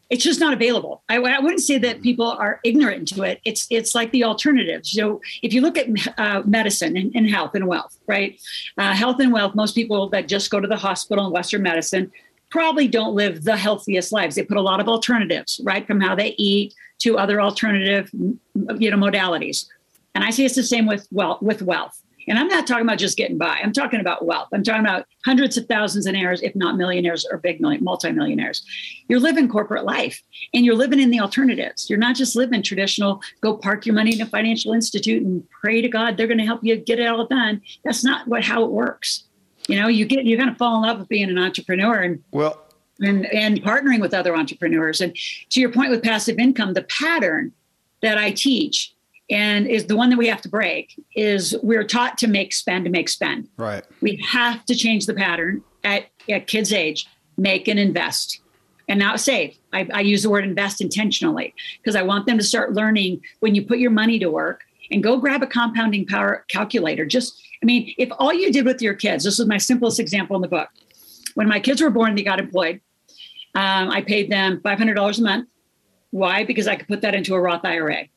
[0.09, 1.01] it's just not available.
[1.09, 3.41] I, I, wouldn't say that people are ignorant to it.
[3.45, 4.91] It's it's like the alternatives.
[4.91, 5.87] So if you look at
[6.19, 8.39] uh, medicine and, and, health and wealth, right?
[8.77, 9.55] Uh, health and wealth.
[9.55, 12.11] Most people that just go to the hospital in Western medicine
[12.53, 14.35] probably don't live the healthiest lives.
[14.35, 18.91] They put a lot of alternatives, right, from how they eat to other alternative, you
[18.91, 19.65] know, modalities.
[20.13, 21.41] And I see it's the same with wealth.
[21.41, 23.59] With wealth, and I'm not talking about just getting by.
[23.63, 24.49] I'm talking about wealth.
[24.53, 28.63] I'm talking about hundreds of thousands of heirs, if not millionaires or big million, multimillionaires.
[29.07, 30.21] You're living corporate life,
[30.53, 31.89] and you're living in the alternatives.
[31.89, 33.19] You're not just living traditional.
[33.41, 36.45] Go park your money in a financial institute and pray to God they're going to
[36.45, 37.63] help you get it all done.
[37.83, 39.23] That's not what how it works
[39.67, 42.23] you know you get you're going to fall in love with being an entrepreneur and
[42.31, 42.61] well
[43.01, 45.01] and and partnering with other entrepreneurs.
[45.01, 45.15] And
[45.49, 47.51] to your point with passive income the pattern
[48.01, 48.93] that i teach
[49.29, 52.85] and is the one that we have to break is we're taught to make spend
[52.85, 53.47] to make spend.
[53.57, 53.83] Right.
[54.01, 58.41] We have to change the pattern at, at kids age make and invest
[58.87, 59.57] and not save.
[59.71, 63.55] I, I use the word invest intentionally because i want them to start learning when
[63.55, 67.65] you put your money to work and go grab a compounding power calculator just I
[67.65, 70.49] mean, if all you did with your kids, this is my simplest example in the
[70.49, 70.67] book.
[71.35, 72.81] When my kids were born, they got employed.
[73.55, 75.47] Um, I paid them $500 a month.
[76.11, 76.43] Why?
[76.43, 78.09] Because I could put that into a Roth IRA.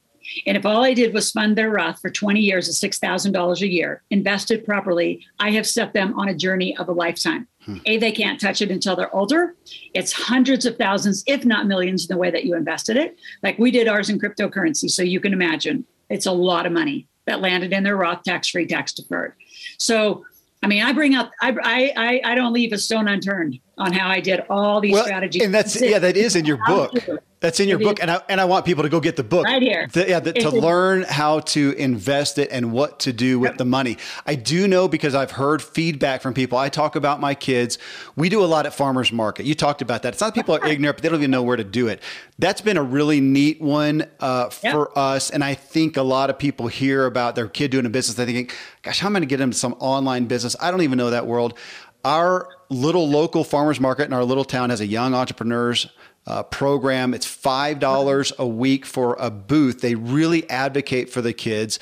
[0.47, 3.69] And if all I did was fund their Roth for 20 years at $6,000 a
[3.69, 7.47] year, invested properly, I have set them on a journey of a lifetime.
[7.65, 7.77] Hmm.
[7.87, 9.55] A, they can't touch it until they're older.
[9.95, 13.17] It's hundreds of thousands, if not millions, in the way that you invested it.
[13.45, 14.91] Like we did ours in cryptocurrency.
[14.91, 18.49] So you can imagine it's a lot of money that landed in their Roth tax
[18.49, 19.35] free, tax deferred.
[19.79, 20.25] So,
[20.63, 24.09] I mean, I bring up, I, I, I don't leave a stone unturned on how
[24.09, 25.43] I did all these well, strategies.
[25.43, 26.93] And that's, yeah, that is in your book.
[27.41, 29.45] That's in your book, and I and I want people to go get the book
[29.45, 29.89] right here.
[29.93, 33.59] The, yeah, the, to learn how to invest it and what to do with yep.
[33.59, 33.99] the money.
[34.25, 36.57] I do know because I've heard feedback from people.
[36.57, 37.77] I talk about my kids.
[38.17, 39.45] We do a lot at farmers market.
[39.45, 40.15] You talked about that.
[40.15, 42.03] It's not people are ignorant, but they don't even know where to do it.
[42.39, 44.73] That's been a really neat one uh, yep.
[44.73, 47.91] for us, and I think a lot of people hear about their kid doing a
[47.91, 48.17] business.
[48.17, 50.83] They think, "Gosh, how am I going to get into some online business?" I don't
[50.83, 51.59] even know that world.
[52.03, 55.89] Our little local farmers market in our little town has a young entrepreneurs
[56.27, 57.15] uh, program.
[57.15, 59.81] It's $5 a week for a booth.
[59.81, 61.79] They really advocate for the kids.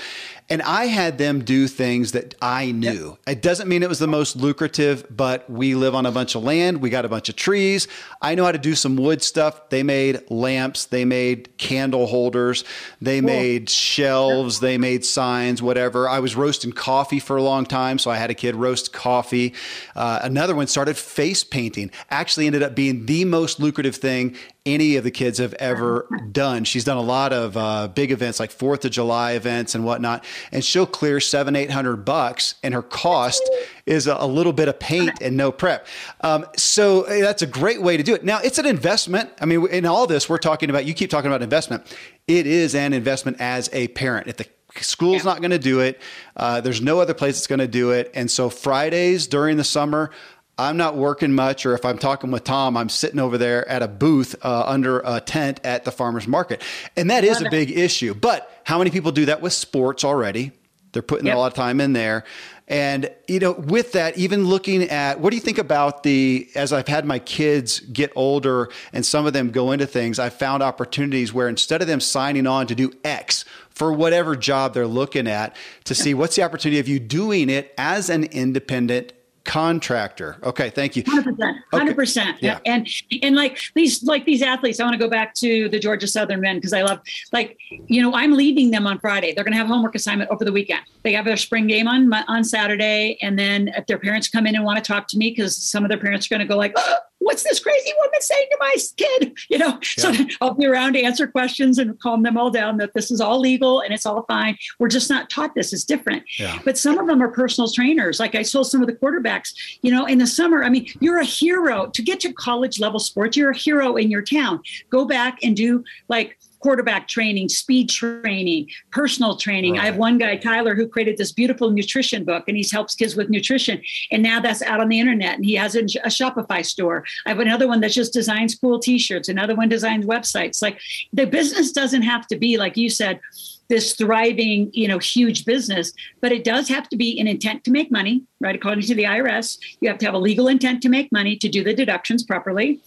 [0.50, 3.16] And I had them do things that I knew.
[3.26, 3.36] Yep.
[3.36, 6.44] It doesn't mean it was the most lucrative, but we live on a bunch of
[6.44, 6.82] land.
[6.82, 7.88] We got a bunch of trees.
[8.20, 9.70] I know how to do some wood stuff.
[9.70, 12.62] They made lamps, they made candle holders,
[13.00, 13.26] they cool.
[13.26, 16.08] made shelves, they made signs, whatever.
[16.10, 19.54] I was roasting coffee for a long time, so I had a kid roast coffee.
[19.96, 21.90] Uh, another one started face painting.
[22.10, 26.64] Actually, ended up being the most lucrative thing any of the kids have ever done.
[26.64, 30.24] She's done a lot of uh, big events like Fourth of July events and whatnot,
[30.52, 33.42] and she'll clear seven, eight hundred bucks, and her cost
[33.84, 35.86] is a, a, little bit of paint and no prep.
[36.22, 38.24] Um, so that's a great way to do it.
[38.24, 39.30] Now it's an investment.
[39.40, 40.86] I mean, in all this, we're talking about.
[40.86, 41.84] You keep talking about investment.
[42.26, 44.28] It is an investment as a parent.
[44.28, 44.46] If the
[44.80, 45.32] school's yeah.
[45.32, 46.00] not going to do it,
[46.36, 49.64] uh, there's no other place that's going to do it, and so Fridays during the
[49.64, 50.10] summer.
[50.56, 53.82] I'm not working much, or if I'm talking with Tom, I'm sitting over there at
[53.82, 56.62] a booth uh, under a tent at the farmer's market.
[56.96, 58.14] And that is a big issue.
[58.14, 60.52] But how many people do that with sports already?
[60.92, 61.34] They're putting yep.
[61.34, 62.22] a lot of time in there.
[62.68, 66.72] And, you know, with that, even looking at what do you think about the, as
[66.72, 70.62] I've had my kids get older and some of them go into things, I've found
[70.62, 75.26] opportunities where instead of them signing on to do X for whatever job they're looking
[75.26, 79.12] at, to see what's the opportunity of you doing it as an independent
[79.44, 80.36] contractor.
[80.42, 81.02] Okay, thank you.
[81.04, 81.54] 100%.
[81.72, 82.28] 100%.
[82.28, 82.38] Okay.
[82.40, 82.58] Yeah.
[82.64, 82.88] And
[83.22, 86.40] and like these like these athletes, I want to go back to the Georgia Southern
[86.40, 87.00] men because I love
[87.32, 89.32] like you know, I'm leading them on Friday.
[89.34, 90.80] They're going to have homework assignment over the weekend.
[91.02, 94.54] They have their spring game on on Saturday and then if their parents come in
[94.54, 96.56] and want to talk to me cuz some of their parents are going to go
[96.56, 99.36] like, oh, what's this crazy woman saying to my kid?
[99.48, 100.12] You know, yeah.
[100.12, 103.20] so I'll be around to answer questions and calm them all down that this is
[103.20, 104.56] all legal and it's all fine.
[104.78, 105.72] We're just not taught this.
[105.72, 106.24] It's different.
[106.38, 106.58] Yeah.
[106.64, 108.20] But some of them are personal trainers.
[108.20, 111.18] Like I told some of the quarterbacks, you know, in the summer, I mean, you're
[111.18, 113.36] a hero to get to college level sports.
[113.36, 114.62] You're a hero in your town.
[114.90, 119.74] Go back and do like quarterback training, speed training, personal training.
[119.74, 119.82] Right.
[119.82, 123.14] I have one guy, Tyler, who created this beautiful nutrition book and he helps kids
[123.16, 123.82] with nutrition.
[124.10, 127.04] And now that's out on the internet and he has a, a Shopify store.
[127.26, 130.62] I have another one that just designs cool t shirts, another one designs websites.
[130.62, 130.80] Like
[131.12, 133.20] the business doesn't have to be, like you said,
[133.68, 137.72] this thriving, you know, huge business, but it does have to be an intent to
[137.72, 138.56] make money, right?
[138.56, 141.48] According to the IRS, you have to have a legal intent to make money to
[141.50, 142.80] do the deductions properly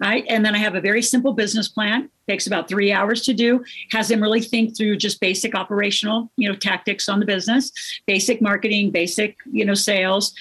[0.00, 0.24] right?
[0.28, 2.08] And then I have a very simple business plan.
[2.26, 3.64] Takes about three hours to do.
[3.92, 7.70] Has them really think through just basic operational, you know, tactics on the business,
[8.06, 10.34] basic marketing, basic, you know, sales,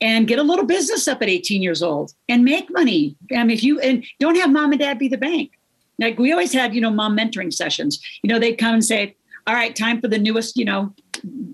[0.00, 3.16] and get a little business up at 18 years old and make money.
[3.32, 5.52] I mean, if you and don't have mom and dad be the bank.
[5.98, 8.00] Like we always had, you know, mom mentoring sessions.
[8.22, 9.14] You know, they'd come and say,
[9.46, 10.94] "All right, time for the newest, you know,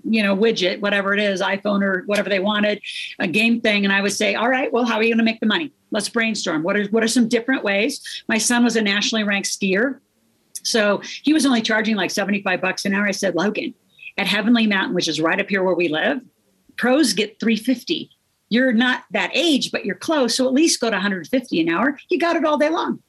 [0.03, 2.81] you know, widget, whatever it is, iPhone or whatever they wanted,
[3.19, 3.85] a game thing.
[3.85, 5.71] And I would say, all right, well, how are you going to make the money?
[5.91, 6.63] Let's brainstorm.
[6.63, 8.23] What are what are some different ways?
[8.27, 9.99] My son was a nationally ranked skier.
[10.63, 13.07] So he was only charging like 75 bucks an hour.
[13.07, 13.73] I said, Logan,
[14.17, 16.21] at Heavenly Mountain, which is right up here where we live,
[16.77, 18.09] pros get 350.
[18.49, 20.35] You're not that age, but you're close.
[20.35, 21.97] So at least go to 150 an hour.
[22.09, 23.01] You got it all day long.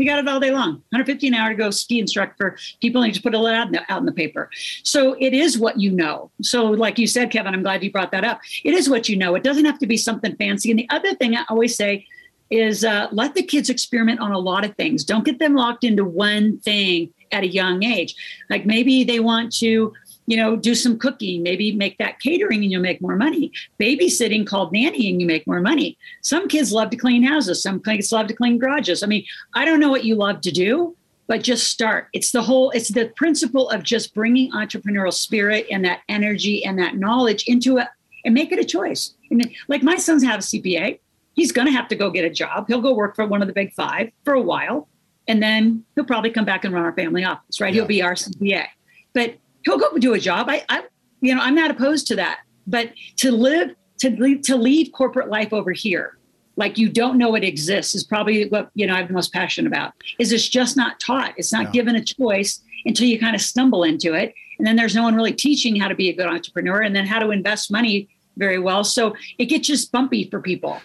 [0.00, 0.82] You got it all day long.
[0.90, 3.72] 150 an hour to go ski instruct for people you just put it out in,
[3.72, 4.50] the, out in the paper.
[4.82, 6.30] So it is what you know.
[6.42, 8.40] So like you said, Kevin, I'm glad you brought that up.
[8.64, 9.34] It is what you know.
[9.34, 10.70] It doesn't have to be something fancy.
[10.70, 12.06] And the other thing I always say
[12.50, 15.04] is uh, let the kids experiment on a lot of things.
[15.04, 18.14] Don't get them locked into one thing at a young age.
[18.48, 19.92] Like maybe they want to
[20.30, 23.50] you know, do some cooking, maybe make that catering and you'll make more money.
[23.80, 25.98] Babysitting called nanny and you make more money.
[26.22, 29.02] Some kids love to clean houses, some kids love to clean garages.
[29.02, 32.10] I mean, I don't know what you love to do, but just start.
[32.12, 36.78] It's the whole, it's the principle of just bringing entrepreneurial spirit and that energy and
[36.78, 37.88] that knowledge into it
[38.24, 39.12] and make it a choice.
[39.32, 41.00] And like my son's have a CPA.
[41.34, 42.68] He's going to have to go get a job.
[42.68, 44.86] He'll go work for one of the big five for a while.
[45.26, 47.74] And then he'll probably come back and run our family office, right?
[47.74, 47.80] Yeah.
[47.80, 48.66] He'll be our CPA.
[49.12, 50.48] But he'll go do a job.
[50.48, 50.84] I, I,
[51.20, 52.40] you know, I'm not opposed to that.
[52.66, 56.18] But to live, to leave, to leave corporate life over here,
[56.56, 59.68] like you don't know it exists, is probably what you know I'm the most passionate
[59.68, 59.94] about.
[60.18, 61.34] Is it's just not taught.
[61.36, 64.94] It's not given a choice until you kind of stumble into it, and then there's
[64.94, 67.70] no one really teaching how to be a good entrepreneur, and then how to invest
[67.70, 68.84] money very well.
[68.84, 70.80] So it gets just bumpy for people.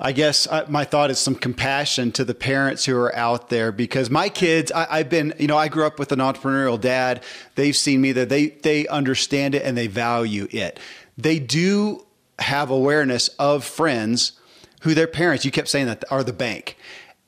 [0.00, 3.72] I guess uh, my thought is some compassion to the parents who are out there
[3.72, 7.24] because my kids, I, have been, you know, I grew up with an entrepreneurial dad.
[7.56, 10.78] They've seen me that they they understand it and they value it.
[11.16, 12.06] They do
[12.38, 14.32] have awareness of friends
[14.82, 16.76] who their parents, you kept saying that, are the bank.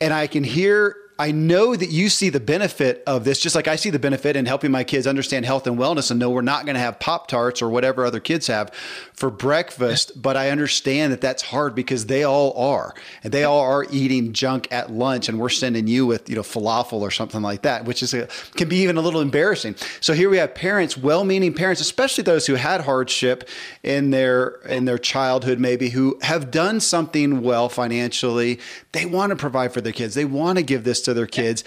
[0.00, 3.68] And I can hear I know that you see the benefit of this, just like
[3.68, 6.40] I see the benefit in helping my kids understand health and wellness and know we're
[6.40, 8.72] not going to have Pop Tarts or whatever other kids have
[9.20, 10.20] for breakfast.
[10.20, 12.94] But I understand that that's hard because they all are.
[13.22, 16.42] And they all are eating junk at lunch, and we're sending you with, you know,
[16.42, 19.76] falafel or something like that, which is a, can be even a little embarrassing.
[20.00, 23.46] So here we have parents, well meaning parents, especially those who had hardship
[23.82, 28.58] in their in their childhood, maybe who have done something well financially.
[28.92, 30.14] They want to provide for their kids.
[30.14, 31.64] They want to give this to to their kids.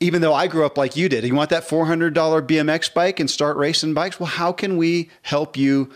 [0.00, 3.30] Even though I grew up like you did, you want that $400 BMX bike and
[3.30, 4.18] start racing bikes?
[4.18, 5.90] Well, how can we help you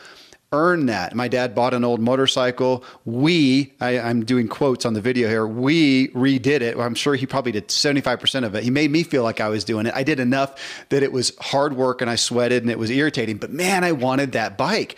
[0.53, 1.15] earn that.
[1.15, 2.85] My dad bought an old motorcycle.
[3.05, 6.77] We, I, am doing quotes on the video here, we redid it.
[6.79, 8.63] I'm sure he probably did 75% of it.
[8.63, 9.95] He made me feel like I was doing it.
[9.95, 13.39] I did enough that it was hard work and I sweated and it was irritating,
[13.39, 14.97] but man, I wanted that bike.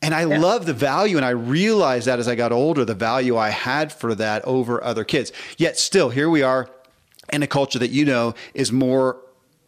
[0.00, 0.38] And I yeah.
[0.38, 3.92] love the value, and I realized that as I got older, the value I had
[3.92, 5.32] for that over other kids.
[5.56, 6.70] Yet still, here we are
[7.32, 9.20] in a culture that you know is more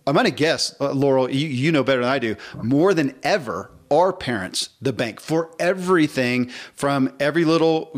[0.07, 3.14] i'm going to guess uh, Loral you, you know better than i do more than
[3.22, 7.91] ever our parents the bank for everything from every little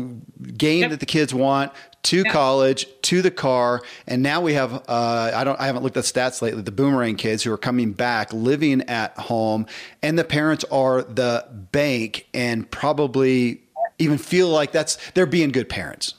[0.57, 0.91] game yep.
[0.91, 1.71] that the kids want
[2.01, 2.33] to yep.
[2.33, 6.03] college to the car and now we have uh, i don't i haven't looked at
[6.03, 9.65] stats lately the boomerang kids who are coming back living at home
[10.01, 13.61] and the parents are the bank and probably
[13.99, 16.15] even feel like that's they're being good parents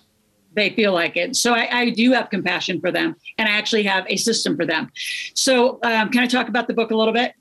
[0.54, 1.34] they feel like it.
[1.36, 4.64] So I, I, do have compassion for them, and I actually have a system for
[4.64, 4.90] them.
[5.34, 7.34] So um, can I talk about the book a little bit?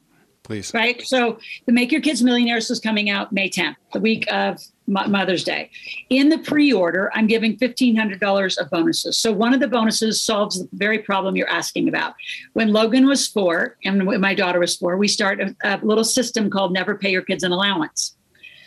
[0.43, 0.73] Please.
[0.73, 1.01] Right.
[1.01, 5.45] So the Make Your Kids Millionaires is coming out May 10th, the week of Mother's
[5.45, 5.71] Day.
[6.09, 9.17] In the pre-order, I'm giving $1,500 of bonuses.
[9.17, 12.15] So one of the bonuses solves the very problem you're asking about.
[12.51, 16.03] When Logan was four and when my daughter was four, we started a, a little
[16.03, 18.17] system called Never Pay Your Kids an Allowance.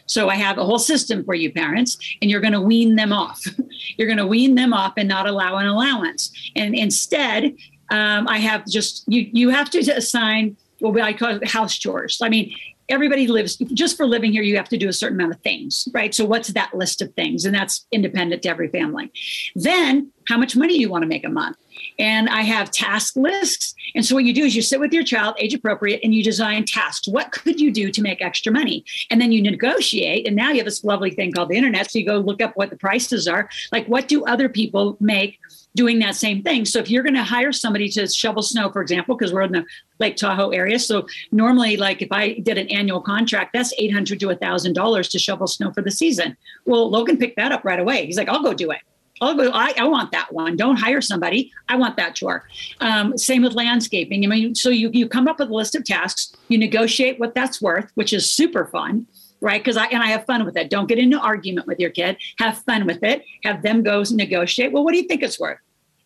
[0.07, 3.13] So I have a whole system for you parents, and you're going to wean them
[3.13, 3.45] off.
[3.99, 6.33] you're going to wean them off and not allow an allowance.
[6.55, 7.57] And instead,
[7.91, 9.29] um, I have just you.
[9.33, 12.19] You have to assign what I call it house chores.
[12.23, 12.55] I mean,
[12.89, 15.89] everybody lives just for living here you have to do a certain amount of things
[15.93, 19.11] right so what's that list of things and that's independent to every family
[19.57, 21.57] then how much money do you want to make a month
[21.99, 23.75] and I have task lists.
[23.95, 26.23] And so what you do is you sit with your child, age appropriate, and you
[26.23, 27.09] design tasks.
[27.09, 28.85] What could you do to make extra money?
[29.11, 30.27] And then you negotiate.
[30.27, 31.91] And now you have this lovely thing called the internet.
[31.91, 33.49] So you go look up what the prices are.
[33.73, 35.39] Like what do other people make
[35.77, 36.65] doing that same thing?
[36.65, 39.53] So if you're going to hire somebody to shovel snow, for example, because we're in
[39.53, 39.65] the
[40.01, 40.79] Lake Tahoe area.
[40.79, 45.09] So normally, like if I did an annual contract, that's eight hundred to thousand dollars
[45.11, 46.37] to shovel snow for the season.
[46.65, 48.07] Well, Logan picked that up right away.
[48.07, 48.81] He's like, I'll go do it.
[49.23, 50.57] I'll go, I, I want that one.
[50.57, 51.51] Don't hire somebody.
[51.71, 52.47] I want that chore.
[52.81, 54.23] Um, same with landscaping.
[54.25, 57.35] I mean, so you, you come up with a list of tasks, you negotiate what
[57.35, 59.07] that's worth, which is super fun,
[59.41, 59.59] right?
[59.63, 60.69] Because I, and I have fun with it.
[60.69, 62.19] Don't get into argument with your kid.
[62.39, 63.25] Have fun with it.
[63.45, 64.73] Have them go negotiate.
[64.73, 65.61] Well, what do you think it's worth?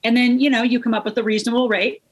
[0.04, 2.02] And then, you know, you come up with a reasonable rate.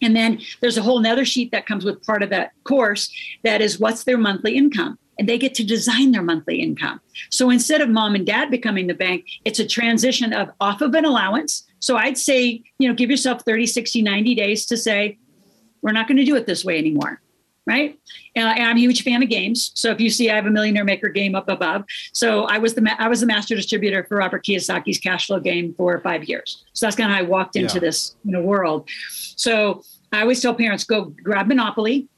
[0.00, 3.10] And then there's a whole nother sheet that comes with part of that course
[3.44, 7.00] that is what's their monthly income and they get to design their monthly income.
[7.30, 10.94] So instead of mom and dad becoming the bank, it's a transition of off of
[10.94, 11.64] an allowance.
[11.78, 15.18] So I'd say, you know, give yourself 30, 60, 90 days to say,
[15.80, 17.21] we're not going to do it this way anymore.
[17.64, 17.96] Right.
[18.34, 19.70] And I'm a huge fan of games.
[19.74, 21.84] So if you see, I have a millionaire maker game up above.
[22.12, 25.38] So I was the ma- I was the master distributor for Robert Kiyosaki's cash flow
[25.38, 26.64] game for five years.
[26.72, 27.80] So that's kind of how I walked into yeah.
[27.80, 28.88] this you know, world.
[29.10, 32.08] So I always tell parents, go grab Monopoly,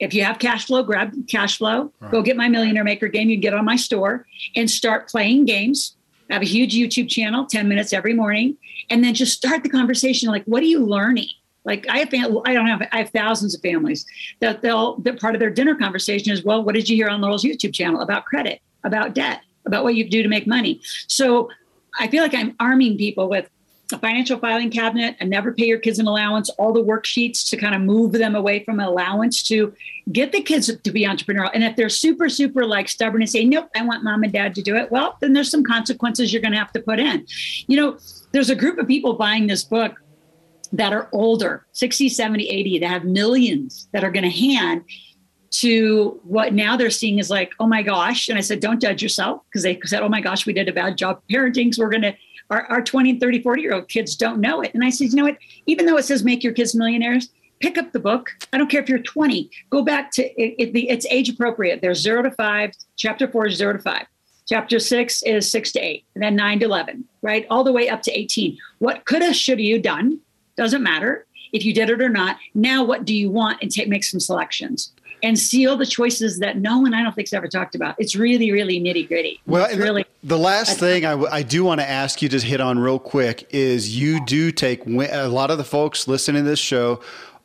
[0.00, 2.10] if you have cash flow, grab cash flow, right.
[2.10, 3.28] go get my Millionaire Maker game.
[3.28, 4.26] You get on my store
[4.56, 5.96] and start playing games.
[6.30, 8.56] I have a huge YouTube channel, 10 minutes every morning.
[8.90, 11.28] And then just start the conversation like, what are you learning?
[11.64, 14.04] Like I have, I don't have, I have thousands of families
[14.40, 17.20] that they'll, that part of their dinner conversation is, well, what did you hear on
[17.20, 20.80] Loral's YouTube channel about credit, about debt, about what you do to make money?
[21.06, 21.50] So
[21.98, 23.48] I feel like I'm arming people with
[23.92, 27.56] a financial filing cabinet, and never pay your kids an allowance, all the worksheets to
[27.56, 29.74] kind of move them away from allowance to
[30.10, 31.50] get the kids to be entrepreneurial.
[31.52, 34.54] And if they're super, super like stubborn and say, nope, I want mom and dad
[34.54, 37.26] to do it, well, then there's some consequences you're going to have to put in.
[37.66, 37.98] You know,
[38.32, 40.00] there's a group of people buying this book
[40.76, 44.84] that are older 60, 70, 80 that have millions that are going to hand
[45.50, 48.28] to what now they're seeing is like, oh my gosh.
[48.28, 50.72] And I said, don't judge yourself because they said, oh my gosh, we did a
[50.72, 51.72] bad job parenting.
[51.72, 52.14] So we're going to
[52.50, 54.72] our, our 20 and 30, 40 year old kids don't know it.
[54.74, 55.38] And I said, you know what?
[55.66, 58.30] Even though it says make your kids millionaires, pick up the book.
[58.52, 61.80] I don't care if you're 20, go back to it, it, it's age appropriate.
[61.80, 64.06] There's zero to five, chapter four is zero to five.
[64.46, 67.46] Chapter six is six to eight, and then nine to 11, right?
[67.48, 68.58] All the way up to 18.
[68.78, 70.20] What could have, should have you done?
[70.56, 72.36] Doesn't matter if you did it or not.
[72.54, 73.58] Now, what do you want?
[73.62, 74.92] And take, make some selections.
[75.22, 77.94] and see all the choices that no one I don't think's ever talked about.
[77.98, 79.40] It's really, really nitty gritty.
[79.46, 80.04] Well, it's really.
[80.22, 82.98] The last thing I, w- I do want to ask you to hit on real
[82.98, 87.00] quick is you do take a lot of the folks listening to this show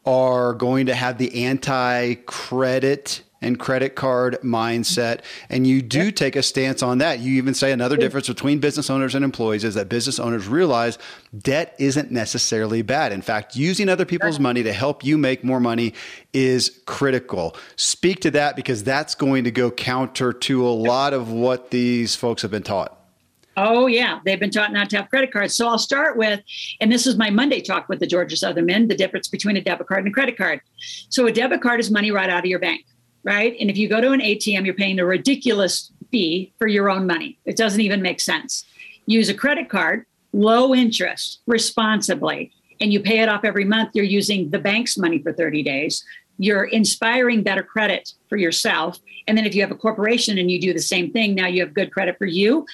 [0.06, 5.22] are going to have the anti credit and credit card mindset.
[5.50, 7.20] And you do take a stance on that.
[7.20, 10.98] You even say another difference between business owners and employees is that business owners realize
[11.38, 13.12] debt isn't necessarily bad.
[13.12, 15.94] In fact, using other people's money to help you make more money
[16.34, 17.56] is critical.
[17.76, 22.16] Speak to that because that's going to go counter to a lot of what these
[22.16, 22.96] folks have been taught.
[23.58, 24.20] Oh, yeah.
[24.24, 25.54] They've been taught not to have credit cards.
[25.54, 26.40] So I'll start with,
[26.80, 29.62] and this is my Monday talk with the Georgia Southern Men the difference between a
[29.62, 30.62] debit card and a credit card.
[31.10, 32.86] So a debit card is money right out of your bank
[33.24, 33.56] right?
[33.60, 37.06] And if you go to an ATM, you're paying a ridiculous fee for your own
[37.06, 37.38] money.
[37.46, 38.66] It doesn't even make sense.
[39.06, 43.92] Use a credit card, low interest, responsibly, and you pay it off every month.
[43.94, 46.04] You're using the bank's money for 30 days.
[46.38, 48.98] You're inspiring better credit for yourself.
[49.28, 51.62] And then if you have a corporation and you do the same thing, now you
[51.62, 52.66] have good credit for you.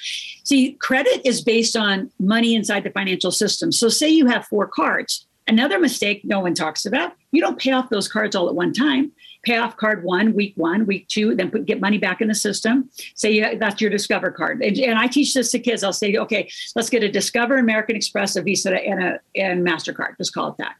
[0.44, 3.72] See, credit is based on money inside the financial system.
[3.72, 5.26] So, say you have four cards.
[5.48, 8.72] Another mistake no one talks about you don't pay off those cards all at one
[8.72, 9.12] time
[9.46, 12.34] pay off card one, week one, week two, then put, get money back in the
[12.34, 12.90] system.
[13.14, 14.60] Say that's your Discover card.
[14.60, 15.84] And, and, I teach this to kids.
[15.84, 20.16] I'll say, okay, let's get a Discover, American Express, a Visa, and a and Mastercard.
[20.18, 20.74] Just call it that.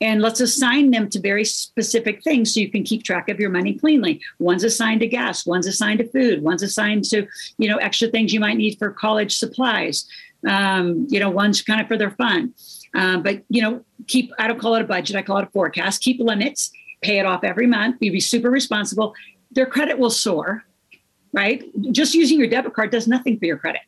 [0.00, 3.50] And let's assign them to very specific things so you can keep track of your
[3.50, 4.20] money cleanly.
[4.40, 7.26] One's assigned to gas, one's assigned to food, one's assigned to
[7.58, 10.06] you know extra things you might need for college supplies.
[10.46, 12.54] Um, you know, one's kind of for their fun.
[12.94, 15.50] Uh, but you know, keep I don't call it a budget, I call it a
[15.50, 16.02] forecast.
[16.02, 19.14] Keep limits pay it off every month, be super responsible,
[19.50, 20.64] their credit will soar,
[21.32, 21.64] right?
[21.92, 23.82] Just using your debit card does nothing for your credit,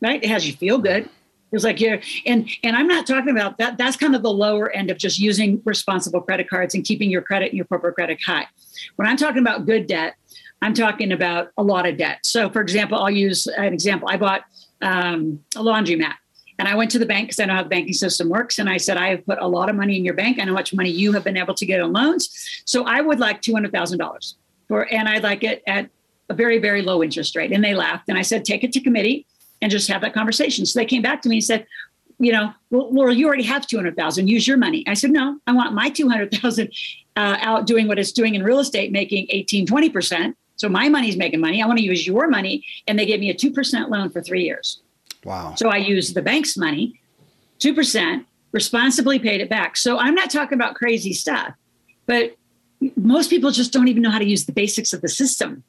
[0.00, 0.22] right?
[0.22, 1.08] It has you feel good.
[1.52, 3.78] It's like you're, and and I'm not talking about that.
[3.78, 7.22] That's kind of the lower end of just using responsible credit cards and keeping your
[7.22, 8.46] credit and your corporate credit high.
[8.96, 10.14] When I'm talking about good debt,
[10.62, 12.18] I'm talking about a lot of debt.
[12.24, 14.08] So, for example, I'll use an example.
[14.10, 14.42] I bought
[14.82, 16.14] um, a laundromat
[16.58, 18.58] and I went to the bank because I know how the banking system works.
[18.58, 20.38] And I said, I have put a lot of money in your bank.
[20.40, 22.62] I know how much money you have been able to get on loans.
[22.64, 24.34] So I would like $200,000
[24.68, 25.90] for, and I'd like it at
[26.28, 27.52] a very, very low interest rate.
[27.52, 28.08] And they laughed.
[28.08, 29.26] And I said, take it to committee
[29.60, 30.64] and just have that conversation.
[30.64, 31.66] So they came back to me and said,
[32.18, 34.84] you know, well, Laura, you already have 200,000, use your money.
[34.86, 36.72] I said, no, I want my 200,000
[37.16, 40.34] uh, out doing what it's doing in real estate, making 18, 20%.
[40.56, 41.60] So my money's making money.
[41.60, 42.64] I want to use your money.
[42.86, 44.83] And they gave me a 2% loan for three years.
[45.24, 45.54] Wow.
[45.56, 47.00] So I used the bank's money,
[47.60, 49.76] 2%, responsibly paid it back.
[49.76, 51.54] So I'm not talking about crazy stuff,
[52.06, 52.36] but
[52.96, 55.64] most people just don't even know how to use the basics of the system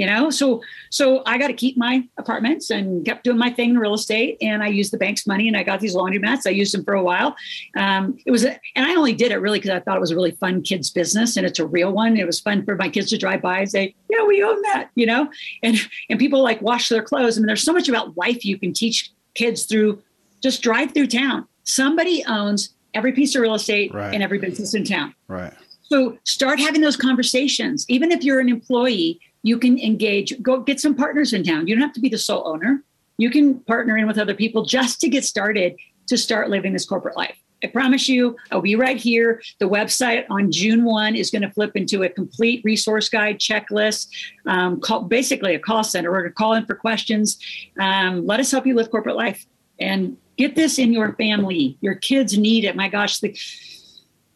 [0.00, 0.30] you know?
[0.30, 3.94] So so i got to keep my apartments and kept doing my thing in real
[3.94, 4.38] estate.
[4.40, 6.46] And i used the bank's money and i got these laundromats.
[6.46, 7.36] I used them for a while.
[7.76, 10.10] Um, it was a, and i only did it really because i thought it was
[10.10, 12.16] a really fun kids business and it's a real one.
[12.16, 14.90] It was fun for my kids to drive by and say yeah we own that
[14.94, 15.30] you know?
[15.62, 15.76] And
[16.08, 17.36] and people like wash their clothes.
[17.36, 20.02] I mean there's so much about life you can teach kids through
[20.42, 21.46] just drive through town.
[21.64, 24.12] Somebody owns every piece of real estate right.
[24.14, 25.14] and every business in town.
[25.28, 25.52] Right.
[25.82, 27.84] So start having those conversations.
[27.88, 31.66] Even if you're an employee you can engage, go get some partners in town.
[31.66, 32.82] You don't have to be the sole owner.
[33.18, 35.76] You can partner in with other people just to get started
[36.06, 37.36] to start living this corporate life.
[37.62, 39.42] I promise you, I'll be right here.
[39.58, 44.08] The website on June 1 is going to flip into a complete resource guide checklist,
[44.46, 46.10] um, call, basically a call center.
[46.10, 47.38] We're going to call in for questions.
[47.78, 49.46] Um, let us help you live corporate life
[49.78, 51.76] and get this in your family.
[51.80, 52.76] Your kids need it.
[52.76, 53.38] My gosh, the,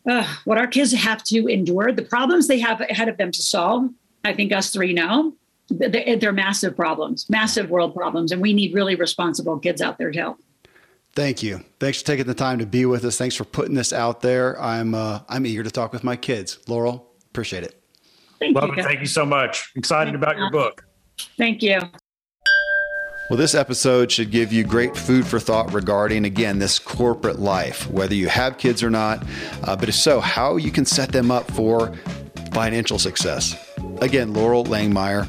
[0.08, 3.42] uh, what our kids have to endure, the problems they have ahead of them to
[3.42, 3.88] solve,
[4.24, 5.34] I think us three know,
[5.68, 10.18] they're massive problems, massive world problems, and we need really responsible kids out there to
[10.18, 10.40] help.
[11.14, 11.64] Thank you.
[11.78, 13.16] Thanks for taking the time to be with us.
[13.16, 14.60] Thanks for putting this out there.
[14.60, 16.58] I'm uh, I'm eager to talk with my kids.
[16.66, 17.80] Loral, appreciate it.
[18.40, 18.82] Thank Love you.
[18.82, 18.84] It.
[18.84, 19.72] Thank you so much.
[19.76, 20.42] Excited Thank about you.
[20.42, 20.84] your book.
[21.38, 21.80] Thank you.
[23.30, 27.88] Well, this episode should give you great food for thought regarding, again, this corporate life,
[27.88, 29.24] whether you have kids or not,
[29.62, 31.94] uh, but if so, how you can set them up for
[32.52, 33.56] financial success.
[34.00, 35.28] Again, Loral Langemeier.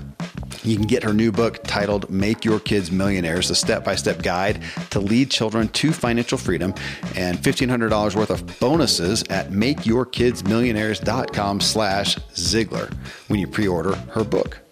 [0.66, 4.24] You can get her new book titled Make Your Kids Millionaires, a step by step
[4.24, 6.74] guide to lead children to financial freedom,
[7.16, 12.91] and $1,500 worth of bonuses at makeyourkidsmillionaires.com slash Ziglar
[13.28, 14.64] when you pre order her book.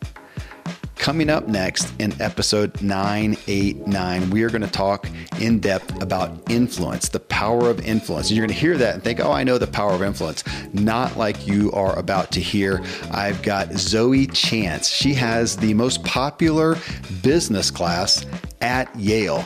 [1.04, 5.06] Coming up next in episode 989, we are going to talk
[5.42, 8.30] in depth about influence, the power of influence.
[8.30, 10.46] And you're going to hear that and think, oh, I know the power of influence.
[10.72, 12.82] Not like you are about to hear.
[13.12, 14.88] I've got Zoe Chance.
[14.88, 16.78] She has the most popular
[17.22, 18.26] business class
[18.62, 19.46] at Yale.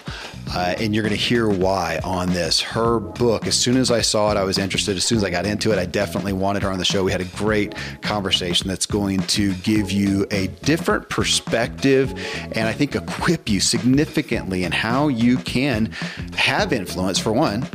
[0.54, 2.60] Uh, and you're going to hear why on this.
[2.62, 4.98] Her book, as soon as I saw it, I was interested.
[4.98, 7.04] As soon as I got into it, I definitely wanted her on the show.
[7.04, 12.14] We had a great conversation that's going to give you a different perspective
[12.54, 15.92] and I think equip you significantly in how you can
[16.36, 17.68] have influence, for one,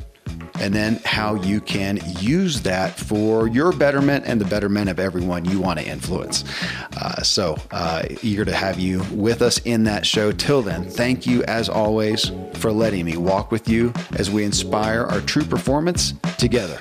[0.62, 5.44] and then how you can use that for your betterment and the betterment of everyone
[5.44, 6.44] you want to influence.
[6.96, 10.30] Uh, so, uh, eager to have you with us in that show.
[10.30, 15.02] Till then, thank you as always for letting me walk with you as we inspire
[15.02, 16.78] our true performance together.